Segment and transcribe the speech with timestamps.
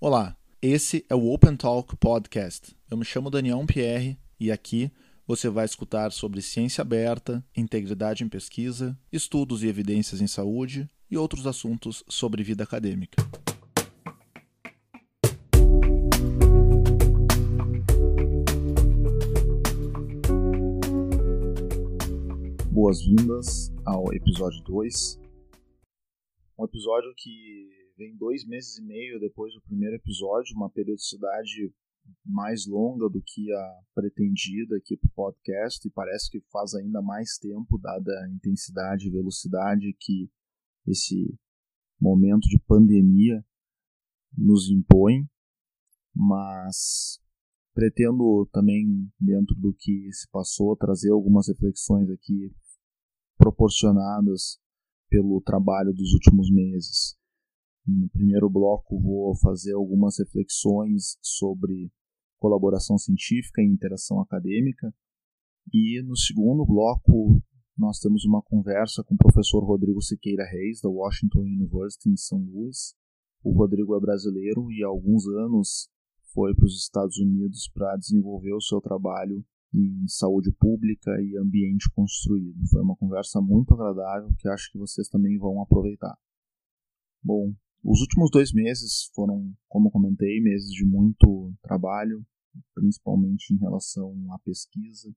[0.00, 2.72] Olá, esse é o Open Talk Podcast.
[2.88, 4.92] Eu me chamo Daniel Pierre e aqui
[5.26, 11.18] você vai escutar sobre ciência aberta, integridade em pesquisa, estudos e evidências em saúde e
[11.18, 13.20] outros assuntos sobre vida acadêmica.
[22.70, 25.18] Boas-vindas ao episódio 2.
[26.56, 31.74] Um episódio que vem dois meses e meio depois do primeiro episódio, uma periodicidade
[32.24, 37.02] mais longa do que a pretendida aqui para o podcast e parece que faz ainda
[37.02, 40.30] mais tempo, dada a intensidade e velocidade que
[40.86, 41.36] esse
[42.00, 43.44] momento de pandemia
[44.32, 45.28] nos impõe,
[46.14, 47.20] mas
[47.74, 52.54] pretendo também, dentro do que se passou, trazer algumas reflexões aqui
[53.36, 54.60] proporcionadas
[55.10, 57.17] pelo trabalho dos últimos meses.
[57.90, 61.90] No primeiro bloco, vou fazer algumas reflexões sobre
[62.38, 64.94] colaboração científica e interação acadêmica.
[65.72, 67.42] E no segundo bloco,
[67.78, 72.38] nós temos uma conversa com o professor Rodrigo Siqueira Reis, da Washington University, em São
[72.38, 72.94] Luís.
[73.42, 75.88] O Rodrigo é brasileiro e há alguns anos
[76.34, 79.42] foi para os Estados Unidos para desenvolver o seu trabalho
[79.74, 82.66] em saúde pública e ambiente construído.
[82.70, 86.18] Foi uma conversa muito agradável que acho que vocês também vão aproveitar.
[87.22, 92.24] Bom, os últimos dois meses foram, como comentei, meses de muito trabalho,
[92.74, 95.14] principalmente em relação à pesquisa.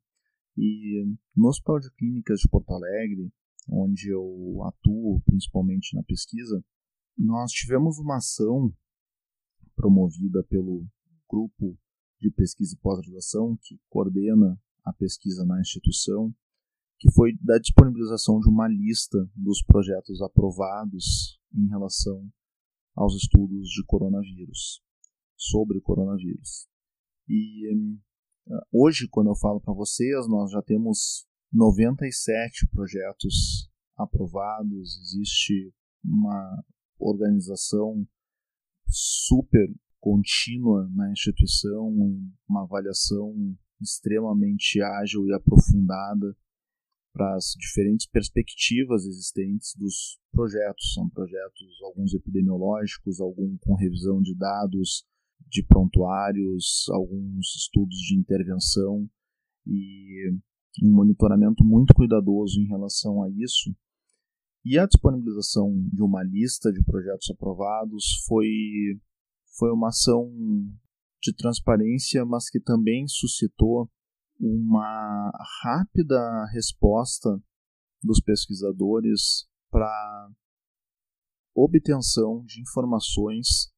[0.57, 3.31] E no Hospital de Clínicas de Porto Alegre,
[3.67, 6.63] onde eu atuo principalmente na pesquisa,
[7.17, 8.73] nós tivemos uma ação
[9.75, 10.85] promovida pelo
[11.29, 11.77] grupo
[12.19, 16.33] de pesquisa e pós-graduação que coordena a pesquisa na instituição,
[16.99, 22.31] que foi da disponibilização de uma lista dos projetos aprovados em relação
[22.95, 24.81] aos estudos de coronavírus,
[25.37, 26.67] sobre coronavírus.
[27.27, 35.73] E eh, hoje, quando eu falo para vocês, nós já temos 97 projetos aprovados, existe
[36.03, 36.63] uma
[36.97, 38.07] organização
[38.87, 39.67] super
[39.99, 41.87] contínua na instituição,
[42.49, 43.33] uma avaliação
[43.79, 46.35] extremamente ágil e aprofundada
[47.13, 50.93] para as diferentes perspectivas existentes dos projetos.
[50.93, 55.05] São projetos, alguns epidemiológicos, alguns com revisão de dados
[55.47, 59.09] de prontuários, alguns estudos de intervenção
[59.65, 60.31] e
[60.81, 63.75] um monitoramento muito cuidadoso em relação a isso.
[64.63, 68.47] E a disponibilização de uma lista de projetos aprovados foi,
[69.57, 70.31] foi uma ação
[71.21, 73.89] de transparência, mas que também suscitou
[74.41, 75.31] uma
[75.61, 77.29] rápida resposta
[78.03, 80.31] dos pesquisadores para
[81.55, 83.71] obtenção de informações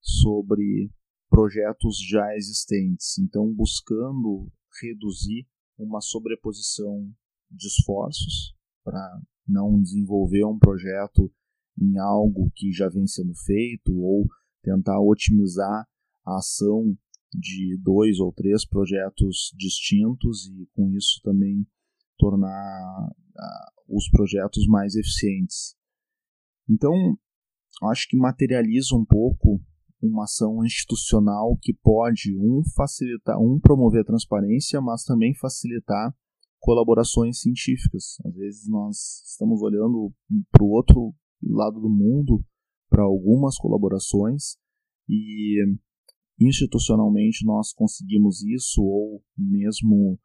[0.00, 0.90] sobre
[1.30, 3.16] projetos já existentes.
[3.18, 4.50] Então, buscando
[4.82, 5.46] reduzir
[5.78, 7.08] uma sobreposição
[7.48, 11.32] de esforços para não desenvolver um projeto
[11.80, 14.26] em algo que já vem sendo feito ou
[14.62, 15.88] tentar otimizar
[16.26, 16.96] a ação
[17.32, 21.66] de dois ou três projetos distintos e com isso também
[22.16, 25.76] tornar uh, os projetos mais eficientes.
[26.68, 26.92] Então,
[27.90, 29.60] acho que materializa um pouco
[30.00, 36.14] uma ação institucional que pode um facilitar, um promover a transparência, mas também facilitar
[36.60, 38.16] colaborações científicas.
[38.24, 40.12] Às vezes nós estamos olhando
[40.50, 42.44] para o outro lado do mundo
[42.88, 44.56] para algumas colaborações
[45.08, 45.56] e
[46.40, 50.18] institucionalmente nós conseguimos isso ou mesmo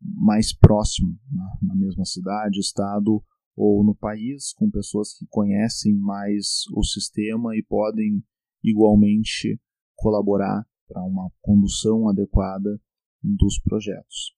[0.00, 1.18] mais próximo
[1.60, 3.22] na, mesma cidade, estado
[3.56, 8.22] ou no país, com pessoas que conhecem mais o sistema e podem
[8.62, 9.60] igualmente
[9.96, 12.80] colaborar para uma condução adequada
[13.22, 14.36] dos projetos.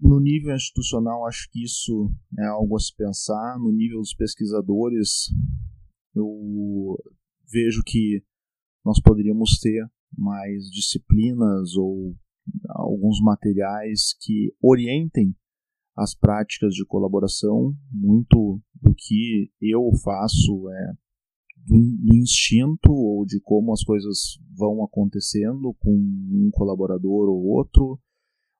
[0.00, 3.58] No nível institucional, acho que isso é algo a se pensar.
[3.58, 5.30] No nível dos pesquisadores,
[6.14, 6.98] eu
[7.48, 8.22] vejo que
[8.84, 12.14] nós poderíamos ter mais disciplinas ou
[12.68, 15.34] alguns materiais que orientem
[15.96, 17.74] as práticas de colaboração.
[17.92, 20.92] Muito do que eu faço é
[21.66, 27.98] do, instinto ou de como as coisas vão acontecendo com um colaborador ou outro,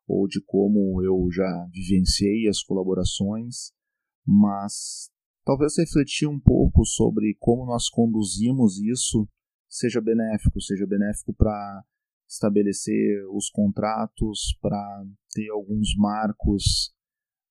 [0.06, 3.73] ou de como eu já vivenciei as colaborações,
[4.27, 5.11] mas
[5.45, 9.29] talvez refletir um pouco sobre como nós conduzimos isso
[9.75, 11.85] seja benéfico, seja benéfico para
[12.29, 16.94] estabelecer os contratos, para ter alguns marcos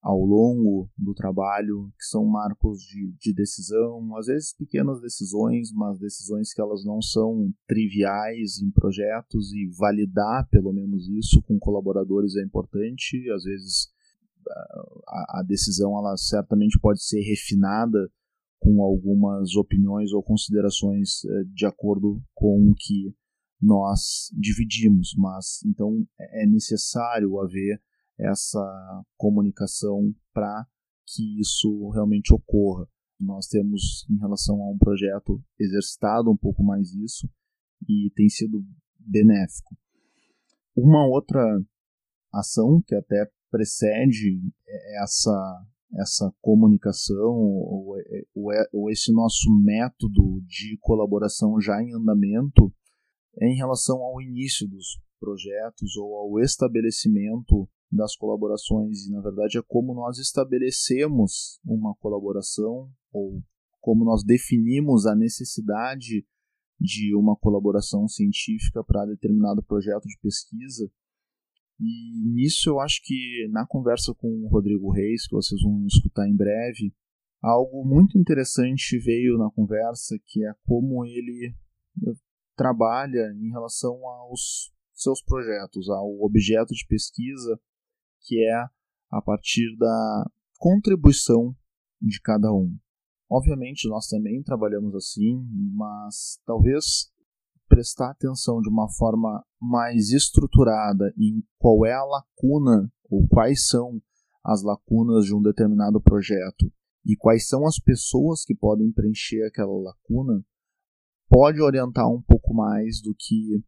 [0.01, 5.97] ao longo do trabalho, que são marcos de, de, decisão, às vezes pequenas decisões, mas
[5.97, 12.35] decisões que elas não são triviais em projetos e validar pelo menos isso com colaboradores
[12.35, 13.29] é importante.
[13.31, 13.93] Às vezes
[15.07, 18.09] a, a decisão ela certamente pode ser refinada
[18.63, 23.13] com algumas opiniões ou considerações eh, de acordo com o que
[23.61, 27.81] nós dividimos, mas então é, é necessário haver
[28.17, 30.65] essa comunicação para
[31.05, 32.87] que isso realmente ocorra.
[33.19, 37.29] Nós temos, em relação a um projeto, exercitado um pouco mais isso
[37.87, 38.65] e tem sido
[38.97, 39.75] benéfico.
[40.75, 41.61] Uma outra
[42.33, 44.41] ação que até precede
[45.01, 45.65] essa,
[45.99, 47.95] essa comunicação ou,
[48.35, 52.73] ou, ou esse nosso método de colaboração já em andamento
[53.39, 59.57] é em relação ao início dos projetos ou ao estabelecimento das colaborações e na verdade
[59.57, 63.41] é como nós estabelecemos uma colaboração ou
[63.79, 66.25] como nós definimos a necessidade
[66.79, 70.91] de uma colaboração científica para determinado projeto de pesquisa.
[71.79, 76.27] E nisso eu acho que na conversa com o Rodrigo Reis, que vocês vão escutar
[76.27, 76.93] em breve,
[77.41, 81.53] algo muito interessante veio na conversa, que é como ele
[82.55, 87.59] trabalha em relação aos seus projetos, ao objeto de pesquisa
[88.23, 88.65] que é
[89.11, 91.55] a partir da contribuição
[92.01, 92.75] de cada um.
[93.29, 97.11] Obviamente, nós também trabalhamos assim, mas talvez
[97.73, 103.99] prestar atenção de uma forma mais estruturada em qual é a lacuna ou quais são
[104.45, 106.71] as lacunas de um determinado projeto
[107.03, 110.45] e quais são as pessoas que podem preencher aquela lacuna,
[111.27, 113.63] pode orientar um pouco mais do que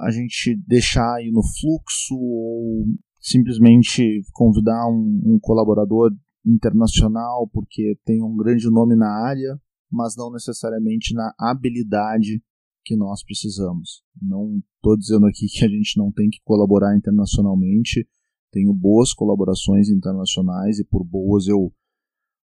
[0.00, 2.86] a gente deixar aí no fluxo ou
[3.20, 6.10] simplesmente convidar um, um colaborador
[6.44, 12.42] internacional porque tem um grande nome na área, mas não necessariamente na habilidade
[12.84, 14.02] que nós precisamos.
[14.20, 18.06] Não estou dizendo aqui que a gente não tem que colaborar internacionalmente.
[18.50, 21.72] Tenho boas colaborações internacionais e por boas eu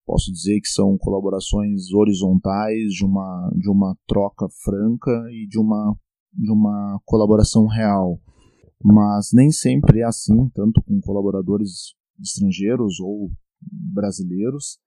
[0.05, 5.97] posso dizer que são colaborações horizontais de uma de uma troca franca e de uma
[6.31, 8.21] de uma colaboração real
[8.83, 14.77] mas nem sempre é assim, tanto com colaboradores estrangeiros ou brasileiros.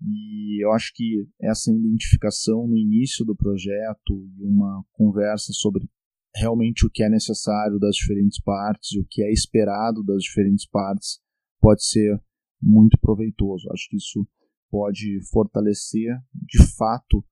[0.00, 5.88] E eu acho que essa identificação no início do projeto e uma conversa sobre
[6.34, 10.66] realmente o que é necessário das diferentes partes e o que é esperado das diferentes
[10.68, 11.20] partes
[11.60, 12.20] pode ser
[12.60, 13.68] muito proveitoso.
[13.72, 14.26] Acho que isso
[14.70, 17.24] pode fortalecer de fato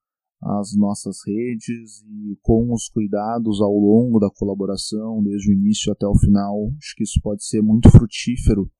[0.42, 6.06] as nossas redes e com os cuidados ao longo da colaboração, desde o início até
[6.06, 8.70] o final, acho que isso pode ser muito frutífero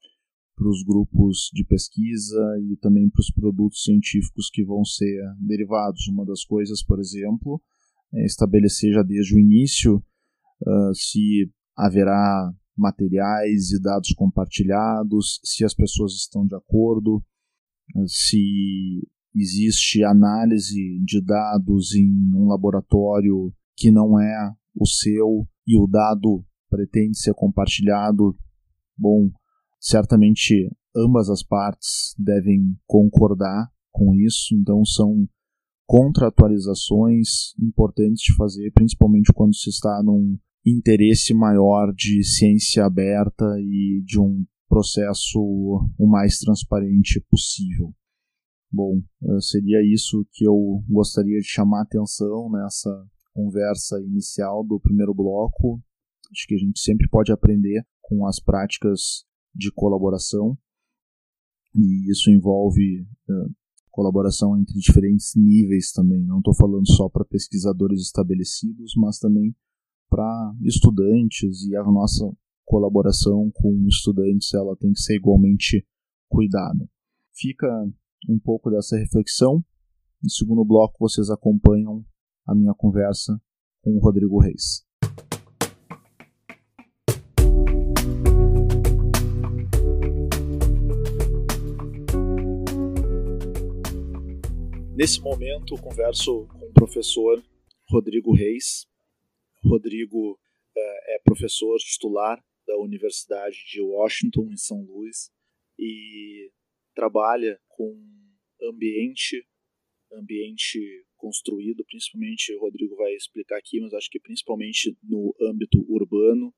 [0.55, 2.41] para os grupos de pesquisa
[2.71, 6.07] e também para os produtos científicos que vão ser derivados.
[6.09, 7.61] Uma das coisas, por exemplo,
[8.15, 15.75] é estabelecer já desde o início uh, se haverá materiais e dados compartilhados, se as
[15.75, 17.23] pessoas estão de acordo,
[18.07, 25.87] se existe análise de dados em um laboratório que não é o seu e o
[25.87, 28.37] dado pretende ser compartilhado,
[28.97, 29.31] bom,
[29.83, 35.29] certamente ambas as partes devem concordar com isso, então são
[35.87, 44.03] contratualizações importantes de fazer, principalmente quando se está num interesse maior de ciência aberta e
[44.07, 45.39] de um processo
[45.99, 47.93] o mais transparente possível.
[48.71, 52.89] Bom, eh, seria isso que eu gostaria de chamar a atenção nessa
[53.35, 55.83] conversa inicial do primeiro bloco.
[56.31, 60.57] Acho que a gente sempre pode aprender com as práticas de colaboração
[61.75, 63.55] e isso envolve uh,
[63.91, 66.25] colaboração entre diferentes níveis também.
[66.25, 69.55] Não estou falando só para pesquisadores estabelecidos, mas também
[70.09, 72.31] para estudantes e a nossa
[72.65, 75.87] colaboração com estudantes ela tem que ser igualmente
[76.29, 76.89] cuidada.
[77.35, 77.69] Fica
[78.29, 79.65] um pouco dessa reflexão.
[80.23, 82.05] No segundo bloco, vocês acompanham
[82.47, 83.41] a minha conversa
[83.83, 84.85] com o Rodrigo Reis.
[95.03, 97.45] Nesse momento, converso com o professor
[97.91, 98.87] Rodrigo Reis.
[99.65, 100.39] Rodrigo
[100.77, 105.29] é, é professor titular da Universidade de Washington, em São Luís,
[105.77, 106.53] e
[106.95, 108.01] trabalha com
[108.63, 109.45] ambiente,
[110.13, 110.79] ambiente
[111.17, 116.55] construído, principalmente o Rodrigo vai explicar aqui, mas acho que principalmente no âmbito urbano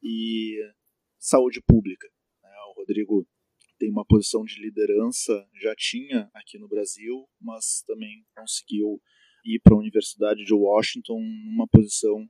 [0.00, 0.60] e
[1.18, 2.06] saúde pública.
[2.40, 2.50] Né?
[2.70, 3.26] O Rodrigo
[3.78, 9.00] tem uma posição de liderança, já tinha aqui no Brasil, mas também conseguiu
[9.44, 12.28] ir para a Universidade de Washington numa posição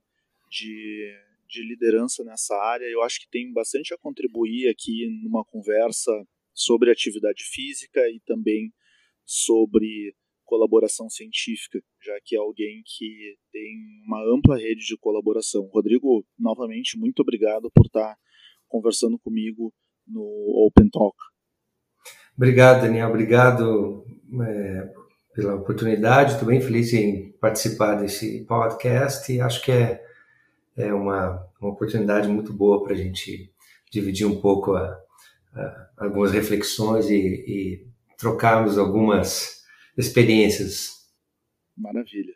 [0.49, 1.13] de,
[1.47, 2.85] de liderança nessa área.
[2.85, 6.11] Eu acho que tem bastante a contribuir aqui numa conversa
[6.53, 8.71] sobre atividade física e também
[9.25, 10.15] sobre
[10.45, 15.69] colaboração científica, já que é alguém que tem uma ampla rede de colaboração.
[15.71, 18.17] Rodrigo, novamente, muito obrigado por estar
[18.67, 19.71] conversando comigo
[20.07, 20.23] no
[20.65, 21.15] Open Talk.
[22.39, 23.09] Obrigado, Daniel.
[23.09, 24.05] Obrigado
[24.47, 24.93] é,
[25.35, 26.31] pela oportunidade.
[26.31, 30.01] Estou bem feliz em participar desse podcast e acho que é,
[30.77, 33.53] é uma, uma oportunidade muito boa para a gente
[33.91, 34.97] dividir um pouco a,
[35.53, 39.65] a, algumas reflexões e, e trocarmos algumas
[39.97, 41.11] experiências.
[41.75, 42.35] Maravilha.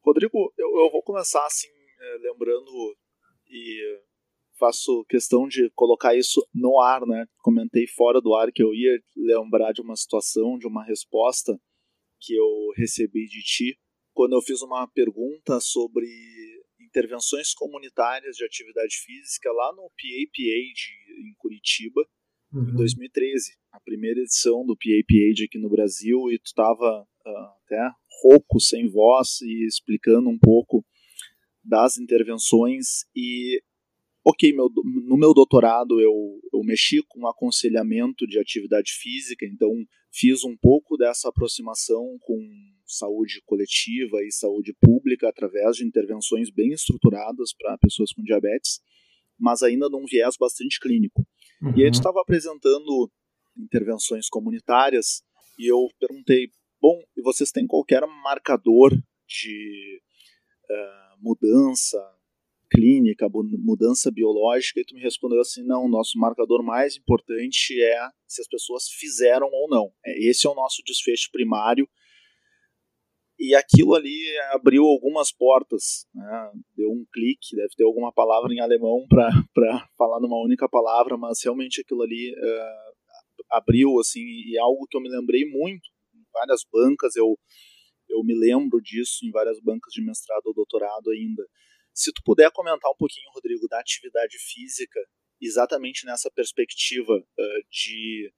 [0.00, 2.70] Rodrigo, eu, eu vou começar assim, é, lembrando
[3.50, 3.98] e
[4.58, 7.26] faço questão de colocar isso no ar, né?
[7.38, 11.58] Comentei fora do ar que eu ia lembrar de uma situação, de uma resposta
[12.20, 13.78] que eu recebi de ti
[14.18, 16.04] quando eu fiz uma pergunta sobre
[16.80, 22.04] intervenções comunitárias de atividade física lá no PAPA de, em Curitiba,
[22.52, 22.70] uhum.
[22.70, 27.56] em 2013, a primeira edição do PAPA aqui no Brasil, e tu estava uh, ah,
[27.64, 27.90] até
[28.24, 30.84] rouco, sem voz, e explicando um pouco
[31.62, 33.62] das intervenções e
[34.28, 36.12] ok, meu, no meu doutorado eu,
[36.52, 39.70] eu mexi com aconselhamento de atividade física, então
[40.12, 42.38] fiz um pouco dessa aproximação com
[42.84, 48.80] saúde coletiva e saúde pública através de intervenções bem estruturadas para pessoas com diabetes,
[49.38, 51.26] mas ainda num viés bastante clínico.
[51.62, 51.70] Uhum.
[51.70, 52.00] E a gente uhum.
[52.00, 53.10] estava apresentando
[53.56, 55.22] intervenções comunitárias
[55.58, 58.90] e eu perguntei, bom, e vocês têm qualquer marcador
[59.26, 60.02] de
[60.70, 61.98] uh, mudança
[62.70, 68.40] clínica, mudança biológica, e tu me respondeu assim, não, nosso marcador mais importante é se
[68.40, 69.90] as pessoas fizeram ou não.
[70.04, 71.88] É, esse é o nosso desfecho primário,
[73.38, 74.18] e aquilo ali
[74.52, 76.50] abriu algumas portas, né?
[76.76, 79.30] deu um clique, deve ter alguma palavra em alemão para
[79.96, 84.96] falar numa única palavra, mas realmente aquilo ali uh, abriu, assim, e é algo que
[84.96, 87.38] eu me lembrei muito, em várias bancas, eu,
[88.10, 91.46] eu me lembro disso em várias bancas de mestrado ou doutorado ainda,
[91.98, 95.00] se tu puder comentar um pouquinho, Rodrigo, da atividade física,
[95.40, 98.32] exatamente nessa perspectiva uh, de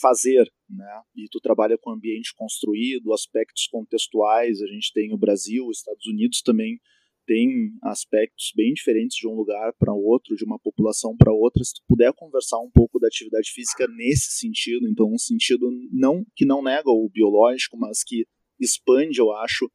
[0.00, 1.02] fazer, né?
[1.16, 4.60] E tu trabalha com ambiente construído, aspectos contextuais.
[4.60, 6.78] A gente tem o Brasil, os Estados Unidos também
[7.26, 11.64] tem aspectos bem diferentes de um lugar para outro, de uma população para outra.
[11.64, 16.24] Se tu puder conversar um pouco da atividade física nesse sentido, então um sentido não
[16.34, 18.26] que não nega o biológico, mas que
[18.60, 19.70] expande, eu acho,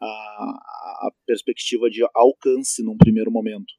[0.00, 3.72] a, a perspectiva de alcance num primeiro momento.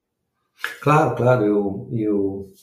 [0.82, 2.54] Claro, claro, eu, eu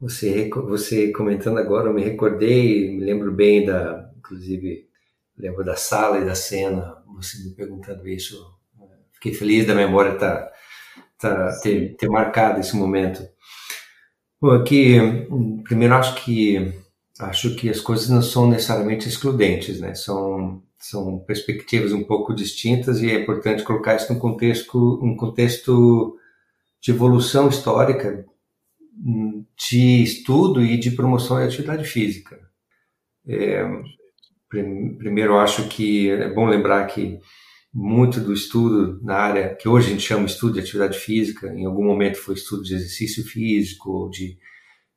[0.00, 4.88] você, você comentando agora, eu me recordei, me lembro bem da, inclusive,
[5.36, 8.36] lembro da sala e da cena, você me perguntando isso,
[9.12, 10.50] fiquei feliz da memória tá,
[11.18, 13.22] tá, ter, ter marcado esse momento.
[14.40, 14.96] Bom, aqui,
[15.64, 16.72] primeiro acho que
[17.18, 19.94] acho que as coisas não são necessariamente excludentes, né?
[19.94, 26.16] São são perspectivas um pouco distintas e é importante colocar isso num contexto, um contexto
[26.80, 28.24] de evolução histórica,
[29.56, 32.40] de estudo e de promoção da atividade física.
[33.26, 33.62] É,
[34.48, 37.20] primeiro, acho que é bom lembrar que
[37.72, 41.66] muito do estudo na área que hoje a gente chama estudo de atividade física, em
[41.66, 44.36] algum momento foi estudo de exercício físico, de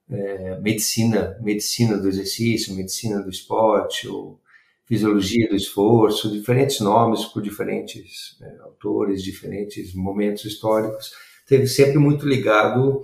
[0.10, 4.42] é, medicina, medicina do exercício, medicina do esporte, ou
[4.86, 11.12] fisiologia do esforço, diferentes nomes por diferentes né, autores, diferentes momentos históricos,
[11.48, 13.02] teve sempre muito ligado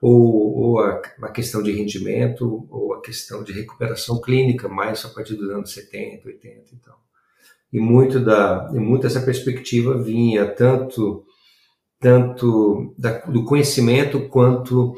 [0.00, 5.08] ou, ou a, a, questão de rendimento ou a questão de recuperação clínica, mais a
[5.08, 6.94] partir dos anos 70, 80 então.
[7.72, 11.24] E muito da e muito essa perspectiva vinha tanto
[11.98, 14.94] tanto da, do conhecimento quanto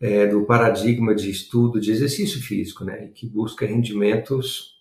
[0.00, 4.73] é, do paradigma de estudo de exercício físico, né, que busca rendimentos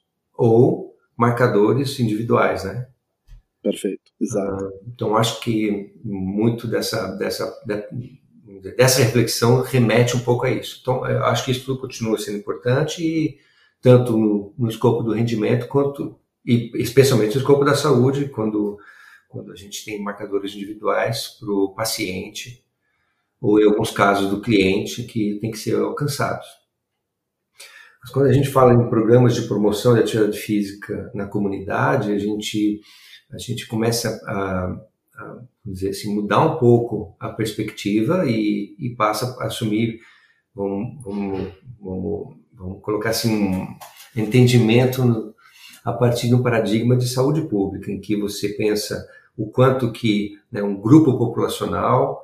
[0.43, 2.87] ou marcadores individuais, né?
[3.61, 4.65] Perfeito, exato.
[4.65, 7.49] Uh, então acho que muito dessa dessa
[8.75, 10.79] dessa reflexão remete um pouco a isso.
[10.81, 13.37] Então acho que isso tudo continua sendo importante e
[13.81, 18.77] tanto no, no escopo do rendimento quanto e especialmente no escopo da saúde, quando
[19.29, 22.65] quando a gente tem marcadores individuais para o paciente
[23.41, 26.47] ou em alguns casos do cliente que tem que ser alcançados.
[28.03, 32.17] Mas quando a gente fala em programas de promoção de atividade física na comunidade, a
[32.19, 32.81] gente,
[33.31, 34.75] a gente começa a,
[35.15, 40.01] a dizer assim, mudar um pouco a perspectiva e, e passa a assumir,
[40.53, 43.67] vamos, vamos, vamos, vamos colocar assim, um
[44.15, 45.33] entendimento
[45.85, 49.07] a partir de um paradigma de saúde pública, em que você pensa
[49.37, 52.21] o quanto que né, um grupo populacional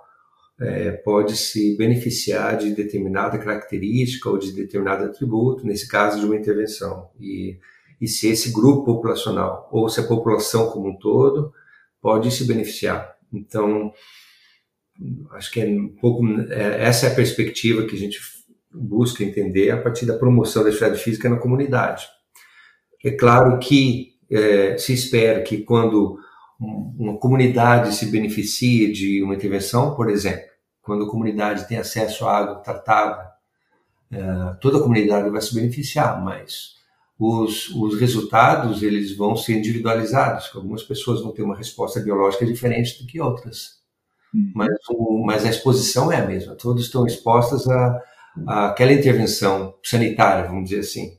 [0.60, 6.36] é, pode se beneficiar de determinada característica ou de determinado atributo, nesse caso de uma
[6.36, 7.10] intervenção.
[7.20, 7.58] E,
[8.00, 11.54] e se esse grupo populacional ou se a população como um todo
[12.02, 13.16] pode se beneficiar.
[13.32, 13.94] Então,
[15.32, 18.20] acho que é um pouco é, essa é a perspectiva que a gente
[18.72, 22.06] busca entender a partir da promoção da atividade física na comunidade.
[23.04, 26.20] É claro que é, se espera que quando
[26.60, 30.49] uma comunidade se beneficie de uma intervenção, por exemplo,
[30.82, 33.32] quando a comunidade tem acesso à água tratada,
[34.12, 36.80] é, toda a comunidade vai se beneficiar, mas
[37.20, 40.50] os, os resultados eles vão ser individualizados.
[40.56, 43.80] Algumas pessoas vão ter uma resposta biológica diferente do que outras.
[44.34, 44.52] Uhum.
[44.56, 46.56] Mas, o, mas a exposição é a mesma.
[46.56, 48.02] Todos estão expostos a,
[48.48, 51.18] a aquela intervenção sanitária, vamos dizer assim.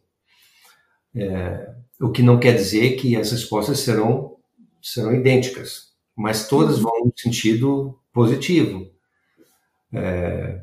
[1.14, 4.36] É, o que não quer dizer que as respostas serão,
[4.80, 8.90] serão idênticas, mas todas vão no sentido positivo,
[9.92, 10.62] é,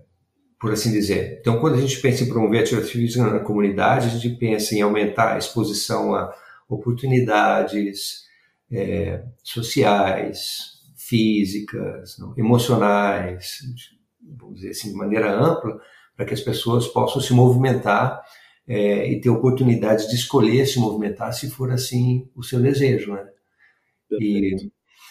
[0.59, 1.37] por assim dizer.
[1.39, 4.81] Então, quando a gente pensa em promover atividade física na comunidade, a gente pensa em
[4.81, 6.33] aumentar a exposição a
[6.67, 8.25] oportunidades
[8.71, 13.59] é, sociais, físicas, não, emocionais,
[14.21, 15.79] vamos dizer assim, de maneira ampla,
[16.15, 18.21] para que as pessoas possam se movimentar
[18.67, 23.25] é, e ter oportunidade de escolher se movimentar, se for assim o seu desejo, né?
[24.19, 24.69] E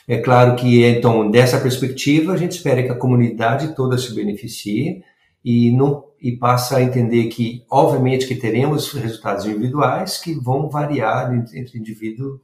[0.08, 5.02] é claro que, então, dessa perspectiva, a gente espera que a comunidade toda se beneficie
[5.44, 11.32] e não e passa a entender que, obviamente, que teremos resultados individuais que vão variar
[11.54, 12.40] entre indivíduo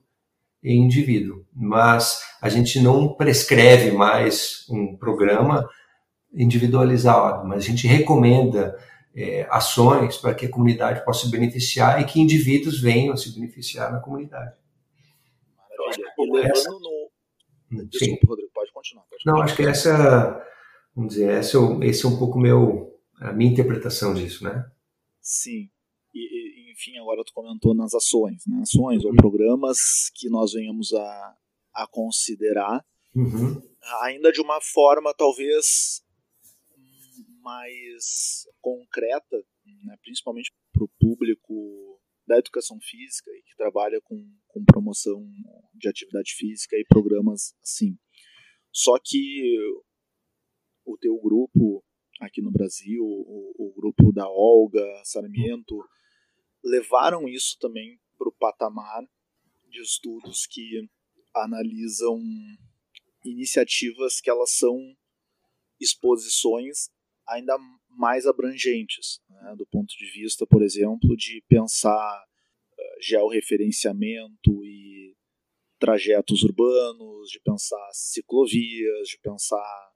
[0.62, 5.68] e indivíduo, mas a gente não prescreve mais um programa
[6.32, 8.76] individualizado, mas a gente recomenda
[9.16, 13.34] é, ações para que a comunidade possa se beneficiar e que indivíduos venham a se
[13.34, 14.52] beneficiar na comunidade.
[15.58, 16.52] Maravilha.
[16.52, 17.01] E.
[17.88, 19.04] Desculpa, Rodrigo, pode continuar.
[19.06, 20.44] Pode Não, acho que essa,
[20.94, 24.64] vamos dizer, esse é, esse é um pouco meu, a minha interpretação disso, né?
[25.20, 25.70] Sim.
[26.14, 28.60] E, enfim, agora tu comentou nas ações, né?
[28.62, 29.10] Ações uhum.
[29.10, 29.78] ou programas
[30.14, 31.36] que nós venhamos a,
[31.74, 33.62] a considerar, uhum.
[34.02, 36.02] ainda de uma forma talvez
[37.42, 39.36] mais concreta,
[39.84, 41.91] né, principalmente para o público
[42.32, 44.16] da educação física e que trabalha com,
[44.48, 45.22] com promoção
[45.74, 47.98] de atividade física e programas assim.
[48.72, 49.54] Só que
[50.82, 51.84] o teu grupo
[52.20, 55.76] aqui no Brasil, o, o grupo da Olga, Sarmiento,
[56.64, 59.04] levaram isso também para o patamar
[59.68, 60.88] de estudos que
[61.34, 62.18] analisam
[63.24, 64.78] iniciativas que elas são
[65.78, 66.90] exposições
[67.28, 67.58] ainda
[67.96, 75.14] mais abrangentes, né, do ponto de vista, por exemplo, de pensar uh, georreferenciamento e
[75.78, 79.92] trajetos urbanos, de pensar ciclovias, de pensar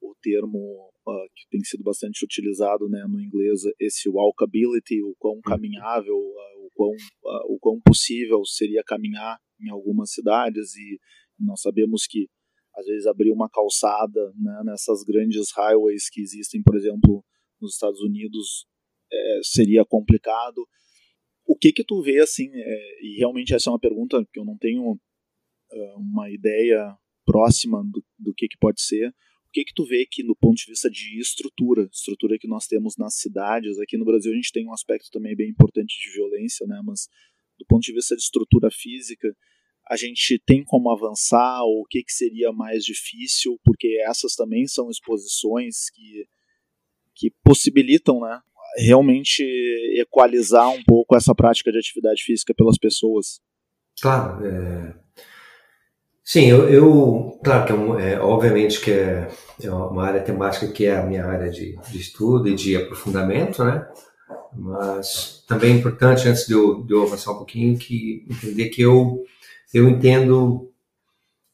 [0.00, 5.34] o termo uh, que tem sido bastante utilizado né, no inglês, esse walkability, o quão
[5.34, 5.40] uhum.
[5.42, 10.98] caminhável, uh, o, quão, uh, o quão possível seria caminhar em algumas cidades, e
[11.38, 12.28] nós sabemos que
[12.74, 17.24] às vezes abrir uma calçada né, nessas grandes highways que existem, por exemplo,
[17.60, 18.66] nos Estados Unidos,
[19.12, 20.66] é, seria complicado.
[21.46, 22.50] O que que tu vê assim?
[22.52, 27.82] É, e realmente essa é uma pergunta que eu não tenho uh, uma ideia próxima
[27.84, 29.08] do, do que que pode ser.
[29.08, 32.66] O que que tu vê que no ponto de vista de estrutura, estrutura que nós
[32.66, 36.12] temos nas cidades, aqui no Brasil a gente tem um aspecto também bem importante de
[36.12, 36.80] violência, né?
[36.84, 37.08] Mas
[37.58, 39.28] do ponto de vista de estrutura física,
[39.88, 44.68] a gente tem como avançar ou o que, que seria mais difícil, porque essas também
[44.68, 46.28] são exposições que,
[47.20, 48.40] que possibilitam né,
[48.78, 49.44] realmente
[50.00, 53.40] equalizar um pouco essa prática de atividade física pelas pessoas.
[54.00, 54.94] Claro, é...
[56.24, 59.28] sim, eu, eu, claro que é, um, é, obviamente que é,
[59.62, 63.62] é, uma área temática que é a minha área de, de estudo e de aprofundamento,
[63.62, 63.86] né?
[64.56, 68.80] Mas também é importante, antes de eu, de eu avançar um pouquinho, que entender que
[68.80, 69.22] eu
[69.72, 70.69] eu entendo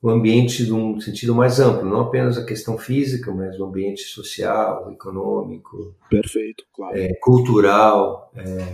[0.06, 4.02] o ambiente de um sentido mais amplo, não apenas a questão física, mas o ambiente
[4.02, 8.72] social, econômico, perfeito, claro, é, cultural é,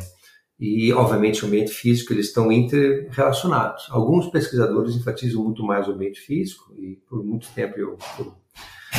[0.61, 3.87] e, obviamente, o ambiente físico eles estão interrelacionados.
[3.89, 8.35] Alguns pesquisadores enfatizam muito mais o ambiente físico e por muito tempo eu, eu,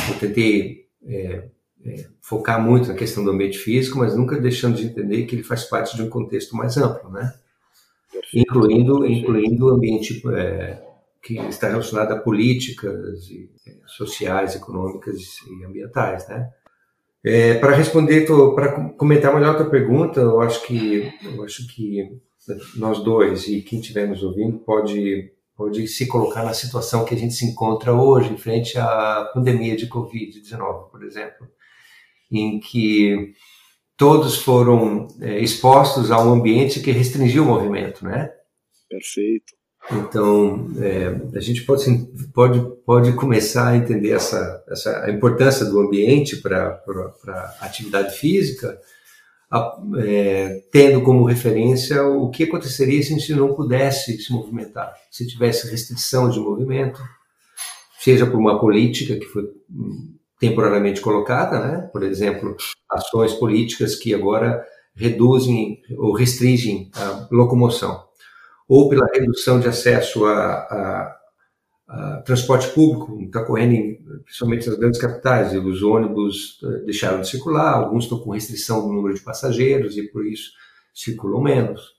[0.08, 1.48] eu tentei é,
[1.84, 5.44] é focar muito na questão do ambiente físico, mas nunca deixando de entender que ele
[5.44, 7.32] faz parte de um contexto mais amplo, né?
[8.34, 10.83] incluindo, incluindo o ambiente é,
[11.24, 15.16] que está relacionado a políticas e, é, sociais, econômicas
[15.48, 16.50] e ambientais, né?
[17.24, 22.20] É, para responder, para comentar melhor a tua pergunta, eu acho que eu acho que
[22.76, 27.16] nós dois e quem estiver nos ouvindo pode pode se colocar na situação que a
[27.16, 31.48] gente se encontra hoje em frente à pandemia de Covid-19, por exemplo,
[32.30, 33.32] em que
[33.96, 38.30] todos foram é, expostos a um ambiente que restringiu o movimento, né?
[38.90, 39.54] Perfeito.
[39.92, 41.84] Então, é, a gente pode,
[42.32, 46.80] pode, pode começar a entender essa, essa a importância do ambiente para
[47.28, 48.78] a atividade física,
[49.50, 54.94] a, é, tendo como referência o que aconteceria se a gente não pudesse se movimentar,
[55.10, 57.02] se tivesse restrição de movimento,
[58.00, 61.90] seja por uma política que foi hum, temporariamente colocada, né?
[61.92, 62.56] por exemplo,
[62.90, 64.64] ações políticas que agora
[64.96, 68.02] reduzem ou restringem a locomoção
[68.68, 71.16] ou pela redução de acesso a, a,
[71.88, 77.20] a transporte público, está correndo em, principalmente nas grandes capitais, e os ônibus eh, deixaram
[77.20, 80.52] de circular, alguns estão com restrição do número de passageiros e por isso
[80.94, 81.94] circulam menos.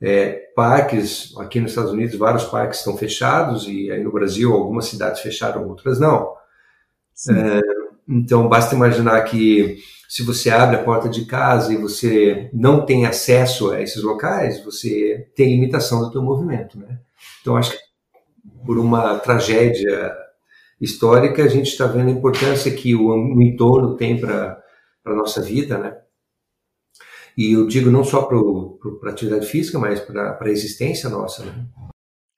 [0.00, 4.86] É, parques, aqui nos Estados Unidos, vários parques estão fechados e aí no Brasil algumas
[4.86, 6.34] cidades fecharam, outras não.
[7.30, 7.60] É,
[8.08, 13.06] então basta imaginar que se você abre a porta de casa e você não tem
[13.06, 17.00] acesso a esses locais, você tem limitação do teu movimento, né?
[17.40, 17.78] Então acho que
[18.64, 20.14] por uma tragédia
[20.80, 24.62] histórica a gente está vendo a importância que o, o entorno tem para
[25.04, 25.96] a nossa vida, né?
[27.36, 31.66] E eu digo não só para a atividade física, mas para a existência nossa, né?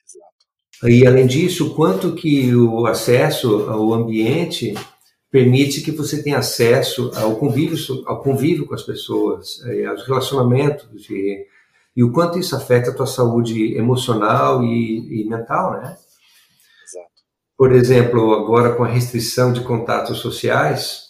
[0.03, 0.91] Exato.
[0.91, 4.73] E além disso, quanto que o acesso ao ambiente
[5.31, 11.09] permite que você tenha acesso ao convívio, ao convívio com as pessoas, é, aos relacionamentos
[11.11, 11.47] e,
[11.97, 15.97] e o quanto isso afeta a tua saúde emocional e, e mental, né?
[16.85, 17.11] Exato.
[17.57, 21.07] Por exemplo, agora com a restrição de contatos sociais,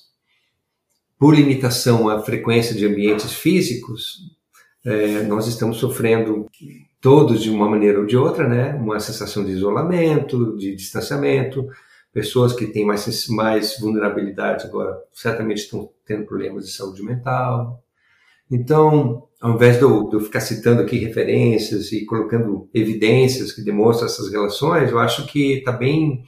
[1.19, 4.37] por limitação à frequência de ambientes físicos,
[4.85, 6.47] é, nós estamos sofrendo
[7.01, 8.75] todos de uma maneira ou de outra, né?
[8.75, 11.69] Uma sensação de isolamento, de distanciamento,
[12.17, 17.85] Pessoas que têm mais, mais vulnerabilidade agora certamente estão tendo problemas de saúde mental.
[18.51, 23.61] Então, ao invés de eu, de eu, ficar citando aqui referências e colocando evidências que
[23.61, 26.25] demonstram essas relações, eu acho que está bem,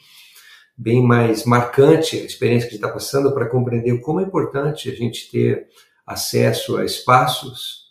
[0.77, 4.91] bem mais marcante a experiência que a gente está passando para compreender como é importante
[4.91, 5.69] a gente ter
[6.07, 7.85] acesso a espaços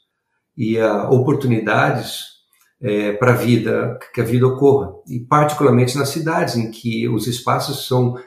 [0.56, 2.37] e a oportunidades
[2.82, 4.94] é, para a vida, que a vida ocorra.
[5.08, 8.18] E particularmente nas cidades, em que os espaços são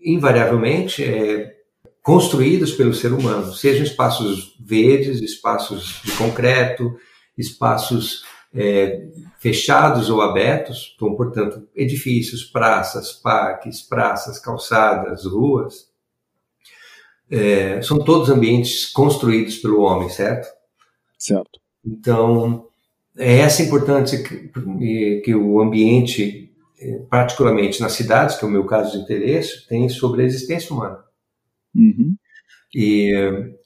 [0.00, 1.56] invariavelmente é,
[2.02, 6.96] construídos pelo ser humano, sejam espaços verdes, espaços de concreto,
[7.36, 15.90] espaços é, fechados ou abertos, então, portanto, edifícios, praças, parques, praças, calçadas, ruas,
[17.30, 20.48] é, são todos ambientes construídos pelo homem, certo?
[21.18, 21.60] Certo.
[21.84, 22.68] Então,
[23.18, 24.50] é essa importância que,
[25.24, 29.88] que o ambiente, eh, particularmente nas cidades, que é o meu caso de interesse, tem
[29.88, 30.98] sobre a existência humana.
[31.74, 32.14] Uhum.
[32.74, 33.10] E,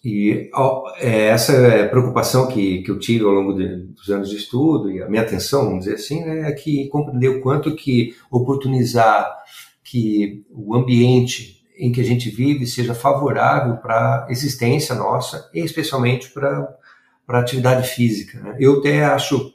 [0.05, 0.51] e
[0.99, 5.03] é essa preocupação que, que eu tive ao longo de, dos anos de estudo e
[5.03, 9.37] a minha atenção, vamos dizer assim, né, é que compreender o quanto que oportunizar
[9.83, 15.61] que o ambiente em que a gente vive seja favorável para a existência nossa e
[15.61, 16.77] especialmente para
[17.31, 18.40] para atividade física.
[18.40, 18.57] Né?
[18.59, 19.55] Eu até acho,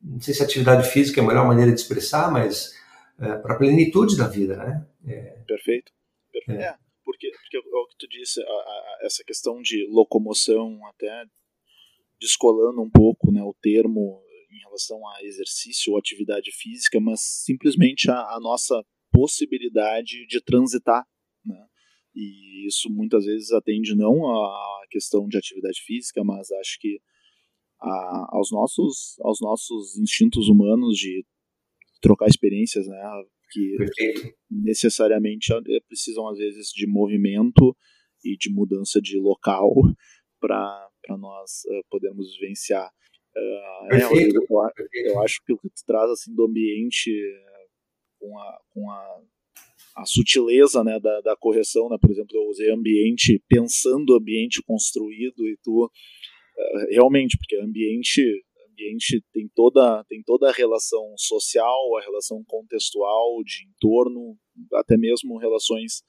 [0.00, 2.72] não sei se atividade física é a melhor maneira de expressar, mas
[3.18, 4.86] é, para a plenitude da vida, né?
[5.04, 5.90] É, Perfeito.
[6.30, 6.60] Perfeito.
[6.60, 6.66] É.
[6.66, 6.74] é.
[7.04, 11.24] porque, porque é o que tu disse, a, a, essa questão de locomoção, até
[12.20, 18.08] descolando um pouco né, o termo em relação a exercício ou atividade física, mas simplesmente
[18.08, 18.80] a, a nossa
[19.12, 21.04] possibilidade de transitar?
[22.14, 27.00] E isso muitas vezes atende não à questão de atividade física, mas acho que
[27.80, 31.24] a, aos, nossos, aos nossos instintos humanos de
[32.00, 33.00] trocar experiências, né?
[33.52, 34.36] Que Perfeito.
[34.50, 37.76] necessariamente é, precisam, às vezes, de movimento
[38.24, 39.72] e de mudança de local
[40.40, 42.90] para nós uh, podermos vivenciar.
[43.36, 47.10] Uh, é, eu, eu, eu, acho que o que tu traz assim, do ambiente
[48.18, 49.22] com a, com a
[50.00, 51.96] a sutileza né, da, da correção, né?
[52.00, 58.22] por exemplo, eu usei ambiente pensando ambiente construído e tu uh, realmente, porque ambiente
[58.70, 64.38] ambiente tem toda tem toda a relação social, a relação contextual, de entorno,
[64.74, 66.02] até mesmo relações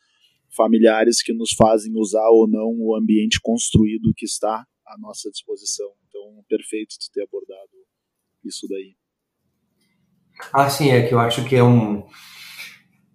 [0.55, 5.89] familiares que nos fazem usar ou não o ambiente construído que está à nossa disposição.
[6.07, 7.71] Então, perfeito tu ter abordado
[8.45, 8.95] isso daí.
[10.53, 12.03] Ah, sim, é que eu acho que é um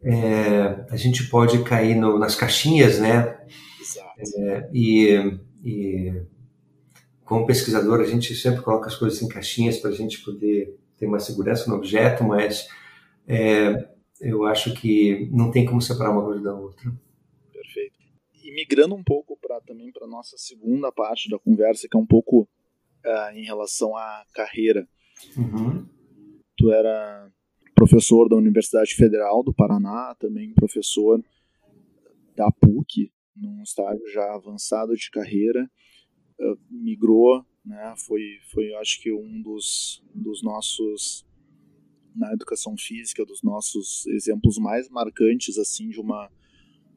[0.06, 3.44] é, a gente pode cair no, nas caixinhas, né?
[3.80, 4.20] Exato.
[4.38, 6.22] É, e, e
[7.24, 11.06] como pesquisador, a gente sempre coloca as coisas em caixinhas para a gente poder ter
[11.06, 12.68] uma segurança no objeto, mas
[13.26, 13.88] é,
[14.20, 16.88] eu acho que não tem como separar uma coisa da outra.
[17.52, 17.98] Perfeito.
[18.44, 22.06] E migrando um pouco para também para nossa segunda parte da conversa, que é um
[22.06, 22.42] pouco
[23.04, 24.86] uh, em relação à carreira.
[25.36, 25.84] Uhum.
[26.56, 27.28] Tu era
[27.76, 31.22] professor da Universidade Federal do Paraná, também professor
[32.34, 35.70] da PUC, num estágio já avançado de carreira,
[36.40, 41.26] uh, migrou, né, foi, foi acho que um dos, dos nossos,
[42.14, 46.30] na educação física, dos nossos exemplos mais marcantes, assim, de uma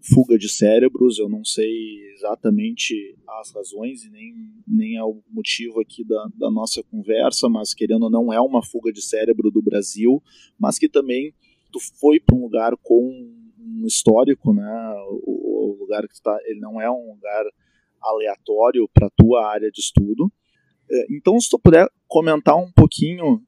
[0.01, 1.71] fuga de cérebros, eu não sei
[2.13, 4.33] exatamente as razões e nem,
[4.67, 8.63] nem é o motivo aqui da, da nossa conversa, mas querendo ou não é uma
[8.63, 10.21] fuga de cérebro do Brasil,
[10.57, 11.33] mas que também
[11.71, 13.11] tu foi para um lugar com
[13.59, 14.93] um histórico, né?
[15.25, 17.45] O, o lugar que está, ele não é um lugar
[18.01, 20.31] aleatório para tua área de estudo.
[20.89, 23.41] É, então, se tu puder comentar um pouquinho,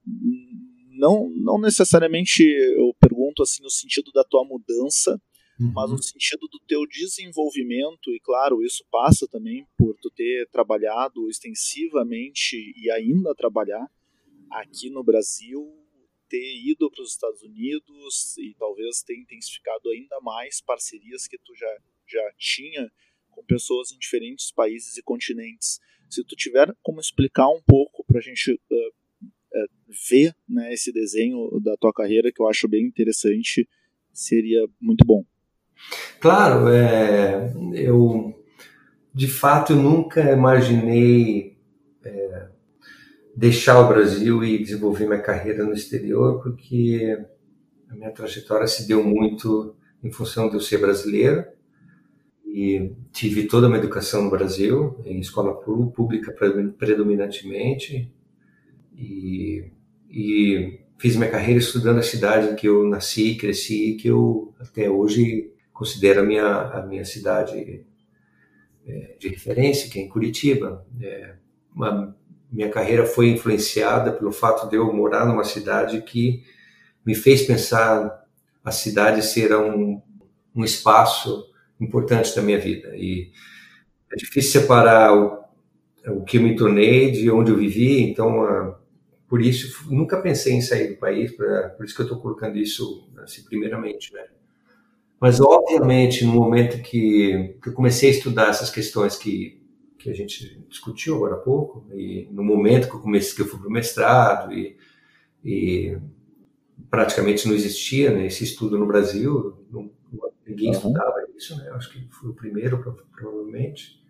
[0.92, 5.20] não, não necessariamente eu pergunto assim no sentido da tua mudança,
[5.62, 5.72] uhum.
[5.74, 11.30] mas no sentido do teu desenvolvimento, e claro, isso passa também por tu ter trabalhado
[11.30, 13.90] extensivamente e ainda trabalhar
[14.50, 15.62] aqui no Brasil,
[16.28, 21.54] ter ido para os Estados Unidos e talvez ter intensificado ainda mais parcerias que tu
[21.56, 22.92] já, já tinha
[23.30, 25.80] com pessoas em diferentes países e continentes.
[26.10, 29.70] Se tu tiver como explicar um pouco para a gente uh, uh,
[30.10, 33.68] ver né, esse desenho da tua carreira, que eu acho bem interessante,
[34.14, 35.26] seria muito bom.
[36.20, 38.34] Claro, é, eu
[39.14, 41.58] de fato nunca imaginei
[42.04, 42.48] é,
[43.36, 47.18] deixar o Brasil e desenvolver minha carreira no exterior, porque
[47.90, 51.46] a minha trajetória se deu muito em função de eu ser brasileiro
[52.46, 56.36] e tive toda uma educação no Brasil, em escola pública
[56.78, 58.14] predominantemente,
[58.96, 59.72] e,
[60.10, 64.90] e fiz minha carreira estudando a cidade em que eu nasci, cresci, que eu até
[64.90, 67.84] hoje considero a minha, a minha cidade
[68.86, 70.86] é, de referência, que é em Curitiba.
[71.02, 71.34] É,
[71.76, 72.16] uma,
[72.52, 76.44] minha carreira foi influenciada pelo fato de eu morar numa cidade que
[77.04, 78.24] me fez pensar
[78.64, 80.00] a cidade ser um,
[80.56, 82.96] um espaço importante da minha vida.
[82.96, 83.32] E
[84.14, 85.44] é difícil separar o,
[86.10, 88.76] o que eu me tornei de onde eu vivi, então, uh,
[89.28, 92.60] por isso, nunca pensei em sair do país, pra, por isso que eu estou colocando
[92.60, 94.14] isso assim, primeiramente.
[94.14, 94.28] Né?
[95.22, 99.62] Mas, obviamente, no momento que, que eu comecei a estudar essas questões que
[100.02, 103.46] que a gente discutiu agora há pouco, e no momento que eu comecei, que eu
[103.46, 104.76] fui para o mestrado, e,
[105.46, 105.98] e,
[106.90, 109.92] praticamente não existia né, esse estudo no Brasil, não,
[110.46, 110.74] ninguém uhum.
[110.74, 111.70] estudava isso, né?
[111.74, 112.80] Acho que fui o primeiro,
[113.16, 114.02] provavelmente.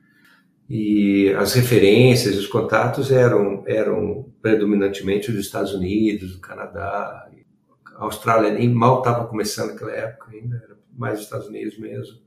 [0.69, 7.29] E as referências, os contatos eram, eram predominantemente dos Estados Unidos, do Canadá.
[7.97, 10.70] A Austrália nem mal estava começando naquela época ainda,
[11.01, 12.19] mais os Estados Unidos mesmo.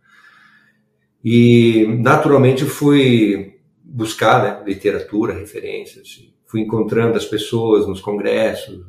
[1.24, 6.28] E, naturalmente, fui buscar né, literatura, referências.
[6.44, 8.84] Fui encontrando as pessoas nos congressos,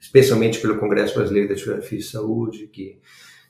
[0.00, 2.98] especialmente pelo Congresso Brasileiro da Geografia e Saúde, que,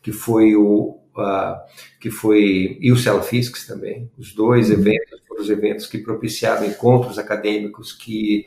[0.02, 1.56] que foi o uh,
[2.00, 4.10] que foi e o Celfiscs também.
[4.18, 4.78] Os dois uhum.
[4.78, 8.46] eventos foram os eventos que propiciaram encontros acadêmicos que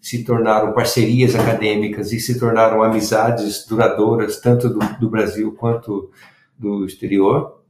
[0.00, 6.10] se tornaram parcerias acadêmicas e se tornaram amizades duradouras tanto do, do Brasil quanto
[6.58, 7.62] do exterior.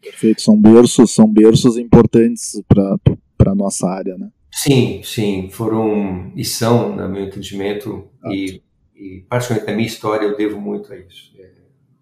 [0.00, 4.30] Perfeito, são berços, são berços importantes para a nossa área, né?
[4.50, 8.32] Sim, sim, foram e são, no meu entendimento, ah.
[8.32, 8.62] e,
[8.94, 11.50] e particularmente na minha história eu devo muito a isso, é,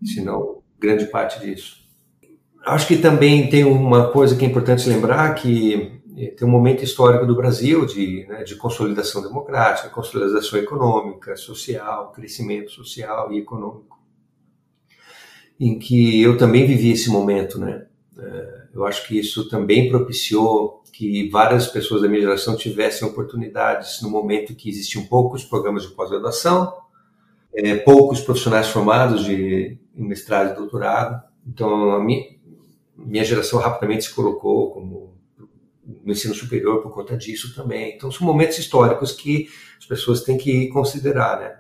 [0.04, 1.82] se não grande parte disso.
[2.64, 6.84] Acho que também tem uma coisa que é importante lembrar, que é, tem um momento
[6.84, 13.98] histórico do Brasil de, né, de consolidação democrática, consolidação econômica, social, crescimento social e econômico,
[15.58, 17.86] em que eu também vivi esse momento, né?
[18.18, 24.00] É, eu acho que isso também propiciou que várias pessoas da minha geração tivessem oportunidades
[24.00, 26.72] no momento que existiam poucos programas de pós-graduação,
[27.52, 31.22] é, poucos profissionais formados de mestrado e doutorado.
[31.46, 32.24] Então, a minha,
[32.96, 35.14] minha geração rapidamente se colocou como
[36.04, 37.94] no ensino superior por conta disso também.
[37.94, 41.56] Então, são momentos históricos que as pessoas têm que considerar, né?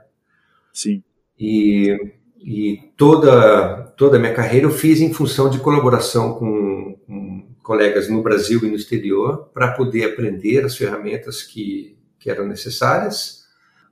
[0.72, 1.02] Sim.
[1.38, 1.96] E,
[2.44, 8.10] e toda, toda a minha carreira eu fiz em função de colaboração com, com colegas
[8.10, 13.44] no Brasil e no exterior para poder aprender as ferramentas que, que eram necessárias,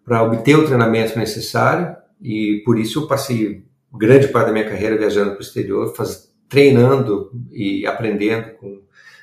[0.05, 4.99] para obter o treinamento necessário, e por isso eu passei grande parte da minha carreira
[4.99, 8.83] viajando para o exterior, faz, treinando e aprendendo com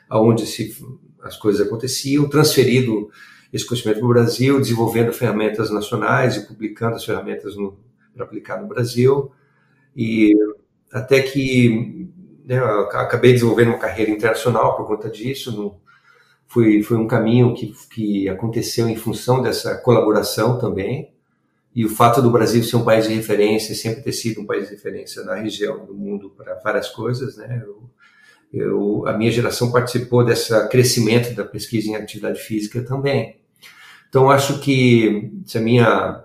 [0.09, 0.75] aonde se,
[1.21, 3.11] as coisas aconteciam, transferido
[3.53, 7.55] esse conhecimento para o Brasil, desenvolvendo ferramentas nacionais e publicando as ferramentas
[8.13, 9.31] para aplicar no Brasil.
[9.95, 10.33] E
[10.91, 12.09] até que
[12.45, 15.75] né, acabei desenvolvendo uma carreira internacional por conta disso.
[16.47, 21.13] Foi, foi um caminho que, que aconteceu em função dessa colaboração também.
[21.75, 24.67] E o fato do Brasil ser um país de referência, sempre ter sido um país
[24.67, 27.63] de referência na região do mundo para várias coisas, né?
[27.63, 27.89] Eu,
[28.51, 33.39] eu, a minha geração participou desse crescimento da pesquisa em atividade física também.
[34.09, 36.23] Então, acho que a minha,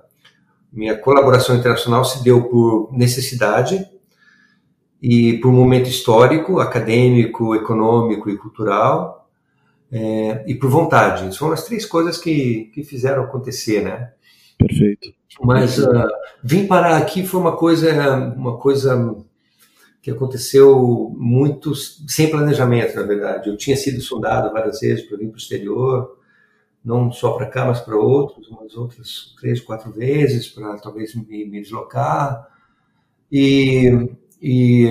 [0.75, 3.87] minha colaboração internacional se deu por necessidade
[5.01, 9.31] e por um momento histórico, acadêmico, econômico e cultural,
[9.93, 11.35] é, e por vontade.
[11.37, 14.11] São as três coisas que, que fizeram acontecer, né?
[14.59, 15.15] Perfeito.
[15.41, 16.09] Mas uh,
[16.43, 19.17] vim parar aqui foi uma coisa, uma coisa
[20.03, 23.49] que aconteceu muito sem planejamento, na verdade.
[23.49, 26.19] Eu tinha sido sondado várias vezes para vir para o exterior,
[26.85, 31.47] não só para cá, mas para outros, umas outras três, quatro vezes, para talvez me,
[31.47, 32.47] me deslocar.
[33.33, 33.91] E,
[34.41, 34.91] e,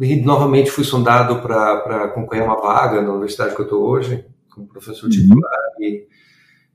[0.00, 4.24] e, novamente fui sondado para concorrer a uma vaga na universidade que eu estou hoje,
[4.48, 5.10] como professor uhum.
[5.10, 5.60] titular.
[5.80, 6.06] E,